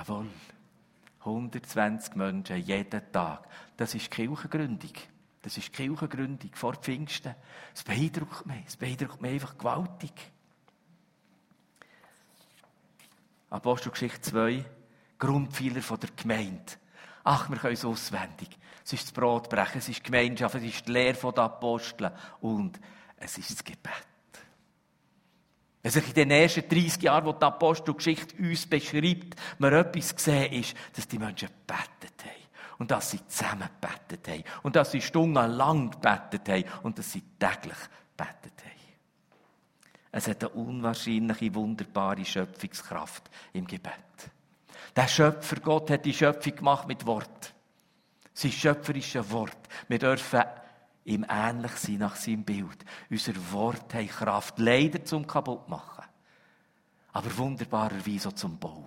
Jawohl. 0.00 0.30
120 1.18 2.16
Menschen 2.16 2.56
jeden 2.56 3.12
Tag. 3.12 3.46
Das 3.76 3.94
ist 3.94 4.10
Kirchengründung. 4.10 4.92
Das 5.42 5.58
ist 5.58 5.74
Kirchengründung 5.74 6.50
vor 6.54 6.74
Pfingsten. 6.76 7.34
Es 7.74 7.82
beeindruckt 7.82 8.46
mich. 8.46 8.64
Es 8.66 8.78
beeindruckt 8.78 9.20
mich 9.20 9.32
einfach 9.32 9.58
gewaltig. 9.58 10.12
Apostelgeschichte 13.50 14.22
2, 14.22 14.64
Grundpfeiler 15.18 15.80
der 15.98 16.10
Gemeinde. 16.16 16.72
Ach, 17.24 17.50
wir 17.50 17.58
können 17.58 17.74
es 17.74 17.84
auswendig. 17.84 18.48
Es 18.82 18.94
ist 18.94 19.04
das 19.04 19.12
Brotbrechen, 19.12 19.80
es 19.80 19.88
ist 19.90 19.98
die 19.98 20.10
Gemeinschaft, 20.10 20.54
es 20.54 20.62
ist 20.62 20.88
die 20.88 20.92
Lehre 20.92 21.32
der 21.32 21.44
Apostel 21.44 22.10
und 22.40 22.80
es 23.18 23.36
ist 23.36 23.50
das 23.50 23.64
Gebet. 23.64 24.09
Wenn 25.82 25.92
sich 25.92 26.08
in 26.08 26.14
den 26.14 26.30
ersten 26.30 26.68
30 26.68 27.02
Jahren, 27.02 27.24
wo 27.24 27.32
die 27.32 27.44
Apostelgeschichte 27.44 28.36
uns 28.36 28.66
beschreibt, 28.66 29.34
man 29.58 29.72
etwas 29.72 30.14
gesehen 30.14 30.52
ist, 30.52 30.74
dass 30.94 31.08
die 31.08 31.18
Menschen 31.18 31.48
gebetet 31.48 32.22
haben. 32.22 32.40
Und 32.78 32.90
dass 32.90 33.10
sie 33.10 33.26
zusammen 33.26 33.68
gebetet 33.80 34.28
haben. 34.28 34.44
Und 34.62 34.76
dass 34.76 34.90
sie 34.90 35.00
stundenlang 35.00 35.90
gebetet 35.90 36.48
haben. 36.48 36.64
Und 36.82 36.98
dass 36.98 37.12
sie 37.12 37.22
täglich 37.38 37.78
gebetet 38.16 38.52
haben. 38.62 38.70
Es 40.12 40.28
hat 40.28 40.42
eine 40.42 40.52
unwahrscheinliche, 40.52 41.54
wunderbare 41.54 42.24
Schöpfungskraft 42.24 43.30
im 43.52 43.66
Gebet. 43.66 43.92
Der 44.96 45.08
Schöpfer 45.08 45.56
Gott 45.60 45.90
hat 45.90 46.04
die 46.04 46.14
Schöpfung 46.14 46.56
gemacht 46.56 46.88
mit 46.88 47.06
Wort. 47.06 47.54
Sein 48.34 48.52
schöpferisches 48.52 49.30
Wort. 49.30 49.58
Wir 49.88 49.98
dürfen 49.98 50.42
ihm 51.10 51.26
ähnlich 51.28 51.72
sein 51.72 51.98
nach 51.98 52.16
seinem 52.16 52.44
Bild. 52.44 52.84
Unser 53.10 53.52
Wort 53.52 53.92
hat 53.94 54.08
Kraft, 54.08 54.58
leider 54.58 55.04
zum 55.04 55.26
kaputt 55.26 55.68
machen. 55.68 56.04
aber 57.12 57.36
wunderbarerweise 57.36 58.28
auch 58.28 58.34
zum 58.34 58.58
Bauen. 58.58 58.86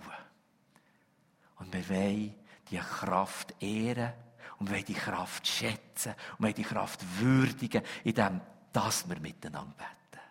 Und 1.56 1.72
wir 1.72 1.88
wollen 1.88 2.34
die 2.70 2.78
Kraft 2.78 3.54
ehren 3.62 4.12
und 4.58 4.68
wir 4.68 4.76
wollen 4.76 4.84
die 4.86 4.94
Kraft 4.94 5.46
schätzen 5.46 6.14
und 6.32 6.38
wir 6.38 6.44
wollen 6.44 6.54
die 6.54 6.62
Kraft 6.62 7.00
würdigen, 7.20 7.82
indem 8.02 8.40
dass 8.72 9.08
wir 9.08 9.20
miteinander 9.20 9.74
beten. 9.76 10.22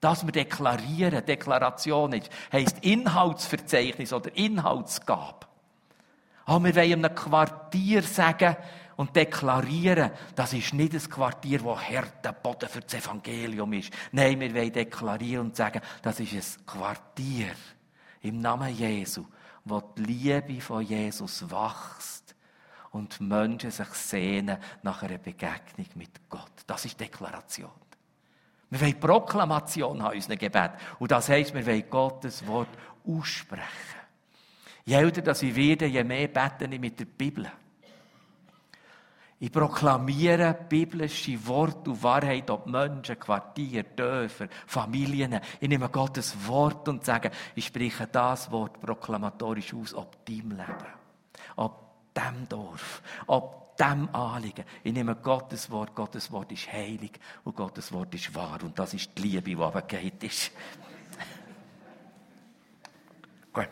Dass 0.00 0.24
wir 0.24 0.32
deklarieren, 0.32 1.24
Deklaration 1.24 2.12
ist, 2.12 2.28
heisst 2.52 2.84
Inhaltsverzeichnis 2.84 4.12
oder 4.12 4.36
Inhaltsgabe. 4.36 5.46
Aber 6.44 6.64
wir 6.64 6.76
wollen 6.76 7.04
einem 7.04 7.14
Quartier 7.14 8.02
sagen 8.02 8.56
und 8.96 9.14
deklarieren, 9.14 10.10
das 10.34 10.52
ist 10.52 10.74
nicht 10.74 10.94
ein 10.94 11.10
Quartier, 11.10 11.62
wo 11.62 11.78
harter 11.78 12.32
Boden 12.32 12.68
für 12.68 12.80
das 12.80 12.94
Evangelium 12.94 13.72
ist. 13.72 13.92
Nein, 14.12 14.40
wir 14.40 14.54
wollen 14.54 14.72
deklarieren 14.72 15.46
und 15.46 15.56
sagen, 15.56 15.80
das 16.02 16.20
ist 16.20 16.32
ein 16.32 16.66
Quartier 16.66 17.52
im 18.22 18.40
Namen 18.40 18.74
Jesu, 18.74 19.24
wo 19.64 19.80
die 19.80 20.02
Liebe 20.02 20.60
von 20.60 20.82
Jesus 20.82 21.48
wächst 21.50 22.34
und 22.92 23.20
Menschen 23.20 23.70
sich 23.70 23.88
sehnen 23.88 24.58
nach 24.82 25.02
einer 25.02 25.18
Begegnung 25.18 25.86
mit 25.96 26.28
Gott. 26.28 26.52
Das 26.66 26.84
ist 26.84 26.98
Deklaration. 26.98 27.70
Wir 28.70 28.80
wollen 28.80 29.00
Proklamation 29.00 30.00
in 30.00 30.06
unserem 30.06 30.38
Gebet. 30.38 30.72
Und 30.98 31.10
das 31.10 31.28
heisst, 31.28 31.54
wir 31.54 31.64
wollen 31.66 31.88
Gottes 31.88 32.46
Wort 32.46 32.68
aussprechen. 33.06 34.00
Je 34.84 34.96
älter 34.96 35.22
dass 35.22 35.42
ich 35.42 35.54
werde, 35.54 35.86
je 35.86 36.04
mehr 36.04 36.28
bete 36.28 36.66
ich 36.70 36.80
mit 36.80 36.98
der 36.98 37.06
Bibel. 37.06 37.50
Ich 39.44 39.52
proklamiere 39.52 40.54
biblische 40.54 41.46
Wort 41.46 41.86
und 41.86 42.02
Wahrheit 42.02 42.48
ob 42.48 42.66
Menschen, 42.66 43.20
Quartiere, 43.20 43.84
Dörfer, 43.84 44.48
Familien. 44.66 45.38
Ich 45.60 45.68
nehme 45.68 45.90
Gottes 45.90 46.34
Wort 46.46 46.88
und 46.88 47.04
sage, 47.04 47.30
ich 47.54 47.66
spreche 47.66 48.06
das 48.06 48.50
Wort 48.50 48.80
proklamatorisch 48.80 49.74
aus, 49.74 49.92
ob 49.92 50.24
deinem 50.24 50.52
Leben, 50.52 50.86
ob 51.56 52.14
dem 52.14 52.48
Dorf, 52.48 53.02
ob 53.26 53.76
dem 53.76 54.08
Anliegen. 54.14 54.64
Ich 54.82 54.94
nehme 54.94 55.14
Gottes 55.16 55.70
Wort. 55.70 55.94
Gottes 55.94 56.32
Wort 56.32 56.50
ist 56.50 56.72
heilig 56.72 57.12
und 57.44 57.54
Gottes 57.54 57.92
Wort 57.92 58.14
ist 58.14 58.34
wahr. 58.34 58.60
Und 58.62 58.78
das 58.78 58.94
ist 58.94 59.10
die 59.18 59.28
Liebe, 59.28 59.42
die 59.42 59.52
runtergeht 59.52 60.24
ist. 60.24 60.52
Gut. 63.52 63.68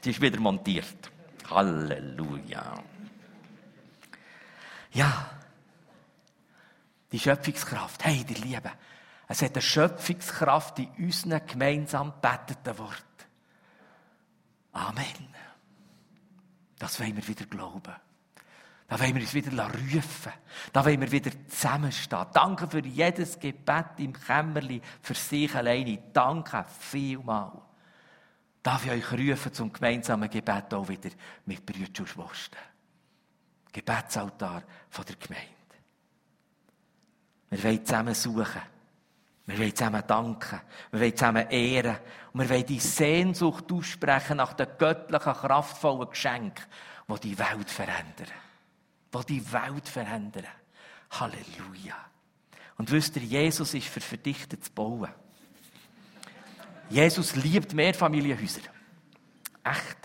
Sie 0.00 0.10
ist 0.10 0.20
wieder 0.20 0.40
montiert. 0.40 1.08
Halleluja. 1.48 2.93
Ja. 4.94 5.30
Die 7.12 7.20
Schöpfungskraft. 7.20 8.04
Hey, 8.04 8.24
die 8.24 8.34
Liebe. 8.34 8.70
Es 9.28 9.42
hat 9.42 9.52
eine 9.52 9.62
Schöpfungskraft 9.62 10.78
in 10.78 10.88
unseren 10.98 11.46
gemeinsam 11.46 12.14
beteten 12.20 12.78
Wort. 12.78 13.04
Amen. 14.72 15.28
Das 16.78 16.98
wollen 16.98 17.16
wir 17.16 17.26
wieder 17.26 17.46
glauben. 17.46 17.94
Da 18.88 19.00
wollen 19.00 19.14
wir 19.14 19.22
uns 19.22 19.34
wieder 19.34 19.50
rufen. 19.64 20.32
Da 20.72 20.84
wollen 20.84 21.00
wir 21.00 21.10
wieder 21.10 21.30
zusammenstehen. 21.48 22.26
Danke 22.32 22.68
für 22.68 22.84
jedes 22.84 23.38
Gebet 23.38 23.98
im 23.98 24.12
Kämmerli, 24.12 24.80
für 25.00 25.14
sich 25.14 25.54
alleine. 25.54 26.02
Danke 26.12 26.64
vielmal 26.80 27.62
darf 28.64 28.86
ich 28.86 28.90
euch 28.90 29.12
rufen 29.12 29.52
zum 29.52 29.72
gemeinsamen 29.72 30.28
Gebet 30.28 30.72
auch 30.74 30.88
wieder 30.88 31.10
mit 31.44 31.64
Brüder 31.64 32.00
und 32.00 32.08
Schwestern. 32.08 32.73
Gebetsaltar 33.74 34.62
von 34.88 35.04
der 35.04 35.16
Gemeinde. 35.16 35.48
Wir 37.50 37.64
wollen 37.64 37.84
zusammen 37.84 38.14
suchen. 38.14 38.62
Wir 39.46 39.58
wollen 39.58 39.74
zusammen 39.74 40.02
danken. 40.06 40.60
Wir 40.92 41.00
wollen 41.00 41.16
zusammen 41.16 41.50
ehren. 41.50 41.96
Und 42.32 42.40
wir 42.40 42.50
wollen 42.50 42.66
die 42.66 42.78
Sehnsucht 42.78 43.70
aussprechen 43.72 44.36
nach 44.36 44.54
den 44.54 44.68
göttlichen, 44.78 45.34
kraftvollen 45.34 46.08
Geschenken, 46.08 46.64
die 47.08 47.20
die 47.20 47.38
Welt 47.38 47.68
verändern. 47.68 48.32
Die 49.12 49.26
die 49.26 49.52
Welt 49.52 49.88
verändern. 49.88 50.46
Halleluja. 51.10 51.96
Und 52.78 52.90
wisst 52.90 53.16
ihr, 53.16 53.22
Jesus 53.22 53.74
ist 53.74 53.88
für 53.88 54.00
verdichtetes 54.00 54.70
Bauen. 54.70 55.10
Jesus 56.90 57.34
liebt 57.36 57.74
Mehrfamilienhäuser. 57.74 58.60
Echt. 59.64 59.98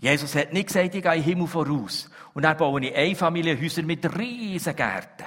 Jesus 0.00 0.34
hat 0.34 0.52
nicht 0.52 0.68
gesagt, 0.68 0.94
ich 0.94 1.02
gehe 1.02 1.14
in 1.14 1.20
den 1.20 1.24
Himmel 1.24 1.46
voraus. 1.46 2.08
Und 2.38 2.44
dann 2.44 2.56
baue 2.56 2.80
ich 2.80 2.94
Einfamilienhäuser 2.94 3.82
mit 3.82 4.16
riesigen 4.16 4.76
Gärten. 4.76 5.26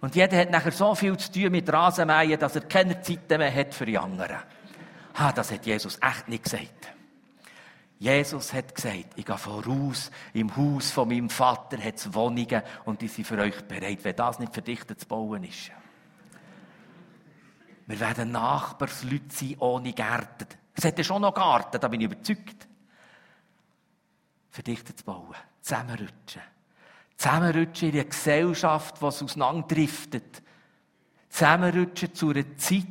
Und 0.00 0.14
jeder 0.14 0.38
hat 0.38 0.50
nachher 0.50 0.72
so 0.72 0.94
viel 0.94 1.14
zu 1.18 1.30
tun 1.30 1.52
mit 1.52 1.70
Rasenmähen, 1.70 2.40
dass 2.40 2.56
er 2.56 2.62
keine 2.62 2.98
Zeit 3.02 3.28
mehr 3.28 3.54
hat 3.54 3.74
für 3.74 3.84
die 3.84 3.98
anderen. 3.98 4.38
Ha, 5.18 5.32
das 5.32 5.52
hat 5.52 5.66
Jesus 5.66 5.98
echt 6.00 6.26
nicht 6.26 6.44
gesagt. 6.44 6.94
Jesus 7.98 8.54
hat 8.54 8.74
gesagt, 8.74 9.04
ich 9.16 9.26
gehe 9.26 9.36
voraus, 9.36 10.10
im 10.32 10.56
Haus 10.56 10.92
von 10.92 11.08
meinem 11.08 11.28
Vater 11.28 11.76
hat 11.76 11.96
es 11.96 12.14
Wohnungen 12.14 12.62
und 12.86 13.02
die 13.02 13.08
sind 13.08 13.26
für 13.26 13.36
euch 13.36 13.60
bereit, 13.64 14.02
wenn 14.02 14.16
das 14.16 14.38
nicht 14.38 14.54
verdichtet 14.54 15.00
zu 15.00 15.06
bauen 15.06 15.44
ist. 15.44 15.72
Wir 17.86 18.00
werden 18.00 18.32
Nachbarsleute 18.32 19.28
sein 19.28 19.56
ohne 19.58 19.92
Gärten. 19.92 20.48
Es 20.74 20.84
hätte 20.84 21.04
schon 21.04 21.20
noch 21.20 21.34
Garten, 21.34 21.78
da 21.78 21.86
bin 21.86 22.00
ich 22.00 22.06
überzeugt. 22.06 22.66
Verdichtet 24.48 25.00
zu 25.00 25.04
bauen, 25.04 25.34
zusammenrutschen. 25.64 26.42
Zusammenrutschen 27.16 27.88
in 27.88 27.94
einer 27.94 28.04
Gesellschaft, 28.04 29.00
die 29.00 29.04
auseinanderdriftet. 29.04 30.42
Zusammenrutschen 31.30 32.14
zu 32.14 32.30
einer 32.30 32.56
Zeit, 32.58 32.86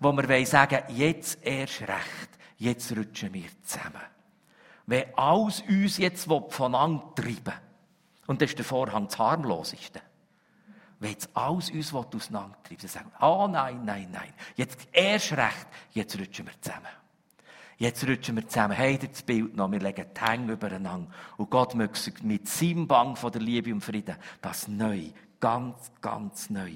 wo 0.00 0.12
wir 0.16 0.46
sagen 0.46 0.82
jetzt 0.88 1.38
erst 1.42 1.82
recht, 1.82 2.30
jetzt 2.56 2.96
rutschen 2.96 3.34
wir 3.34 3.48
zusammen. 3.62 4.02
Wenn 4.86 5.14
alles 5.14 5.62
uns 5.68 5.98
jetzt 5.98 6.24
voneinander 6.24 7.14
treiben 7.14 7.54
und 8.26 8.40
das 8.40 8.50
ist 8.50 8.58
der 8.58 8.64
Vorhang 8.64 9.08
das 9.08 9.18
harmloseste, 9.18 10.00
wenn 11.00 11.10
jetzt 11.10 11.28
alles 11.34 11.70
uns 11.70 11.92
auseinandertreibt, 11.92 12.82
dann 12.82 12.88
sagen 12.88 13.12
wir, 13.18 13.28
oh 13.28 13.46
nein, 13.46 13.84
nein, 13.84 14.08
nein, 14.10 14.32
jetzt 14.54 14.88
erst 14.92 15.32
recht, 15.32 15.66
jetzt 15.92 16.18
rutschen 16.18 16.46
wir 16.46 16.54
zusammen. 16.62 16.86
Jetzt 17.78 18.08
rutschen 18.08 18.36
wir 18.36 18.48
zusammen. 18.48 18.74
Hey, 18.74 18.98
das 18.98 19.22
Bild 19.22 19.54
noch. 19.54 19.70
Wir 19.70 19.80
legen 19.80 20.06
die 20.16 20.20
Hänge 20.20 20.52
übereinander. 20.52 21.10
Und 21.36 21.50
Gott 21.50 21.74
möchte 21.74 22.12
mit 22.22 22.48
seinem 22.48 22.86
Bang 22.86 23.16
von 23.16 23.30
der 23.30 23.42
Liebe 23.42 23.72
und 23.72 23.82
Frieden 23.82 24.16
das 24.40 24.66
neu, 24.66 25.10
ganz, 25.38 25.92
ganz 26.00 26.48
neu 26.48 26.72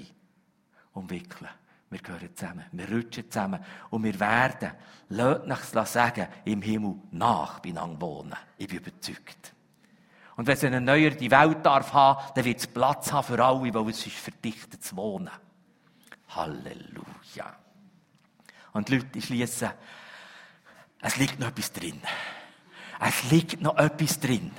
umwickeln. 0.93 1.49
Wir 1.89 1.99
gehören 1.99 2.35
zusammen. 2.35 2.65
Wir 2.71 2.89
rutschen 2.89 3.31
zusammen. 3.31 3.65
Und 3.89 4.03
wir 4.03 4.19
werden, 4.19 4.71
lasst 5.09 5.73
nach 5.73 5.87
sagen, 5.87 6.27
im 6.45 6.61
Himmel 6.61 6.95
nach 7.11 7.59
beieinander 7.59 7.99
wohnen. 7.99 8.35
Ich 8.57 8.67
bin 8.67 8.77
überzeugt. 8.77 9.53
Und 10.37 10.47
wenn 10.47 10.53
es 10.53 10.63
eine 10.63 10.75
erneuerte 10.75 11.29
Welt 11.29 11.65
darf 11.65 11.93
haben, 11.93 12.23
dann 12.35 12.45
wird 12.45 12.59
es 12.59 12.67
Platz 12.67 13.11
haben 13.11 13.25
für 13.25 13.43
alle, 13.43 13.73
weil 13.73 13.89
es 13.89 14.05
ist 14.05 14.15
verdichtet 14.15 14.83
zu 14.83 14.95
wohnen. 14.95 15.31
Halleluja. 16.29 17.57
Und 18.73 18.87
die 18.87 18.97
Leute 18.97 19.21
schließen, 19.21 19.71
es 21.01 21.17
liegt 21.17 21.39
noch 21.39 21.47
etwas 21.47 21.71
drin. 21.71 22.01
Es 22.99 23.31
liegt 23.31 23.61
noch 23.61 23.77
etwas 23.77 24.19
drin. 24.19 24.51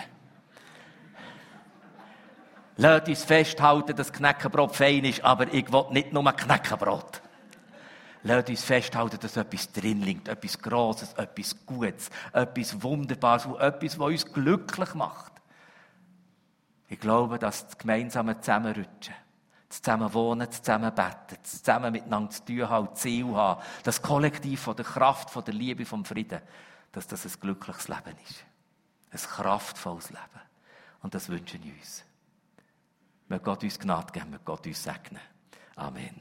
Lasst 2.76 3.09
uns 3.09 3.24
festhalten, 3.24 3.94
dass 3.94 4.12
Knäckebrot 4.12 4.74
fein 4.74 5.05
ist, 5.05 5.22
aber 5.22 5.52
ich 5.52 5.70
will 5.72 5.87
nicht 5.90 6.12
nur 6.12 6.33
Knäckebrot. 6.33 7.22
Lasst 8.24 8.48
uns 8.48 8.64
festhalten, 8.64 9.18
dass 9.20 9.37
etwas 9.37 9.70
drin 9.72 10.00
liegt, 10.02 10.28
etwas 10.28 10.59
Grosses, 10.59 11.12
etwas 11.14 11.66
Gutes, 11.66 12.11
etwas 12.33 12.83
Wunderbares, 12.83 13.46
etwas, 13.59 13.98
was 13.98 14.09
uns 14.09 14.33
glücklich 14.33 14.94
macht. 14.94 15.33
Ich 16.88 17.00
glaube, 17.00 17.38
dass 17.38 17.66
das 17.66 17.78
gemeinsame 17.78 18.40
Zusammenrutschen, 18.40 19.14
das 19.72 19.80
Zusammenwohnen, 19.80 20.46
das 20.46 20.61
Zusammenbetten, 20.61 21.38
das 21.42 21.62
Zusammen 21.62 21.92
miteinander 21.92 22.30
zu 22.30 22.44
tun 22.44 22.68
haben, 22.68 22.94
Ziel 22.94 23.35
haben, 23.35 23.62
das 23.85 24.02
Kollektiv 24.02 24.61
von 24.61 24.76
der 24.76 24.85
Kraft, 24.85 25.30
von 25.30 25.42
der 25.42 25.54
Liebe, 25.54 25.87
vom 25.87 26.04
Frieden, 26.04 26.42
dass 26.92 27.06
das 27.06 27.24
ein 27.24 27.32
glückliches 27.40 27.88
Leben 27.88 28.14
ist. 28.28 28.44
Ein 29.11 29.30
kraftvolles 29.30 30.11
Leben. 30.11 30.40
Und 31.00 31.14
das 31.14 31.30
wünschen 31.30 31.64
wir 31.64 31.72
uns. 31.72 32.04
Möge 33.28 33.44
Gott 33.44 33.62
uns 33.62 33.78
Gnade 33.78 34.12
geben, 34.12 34.28
möge 34.30 34.44
Gott 34.44 34.66
uns 34.66 34.82
segnen. 34.82 35.22
Amen. 35.76 36.20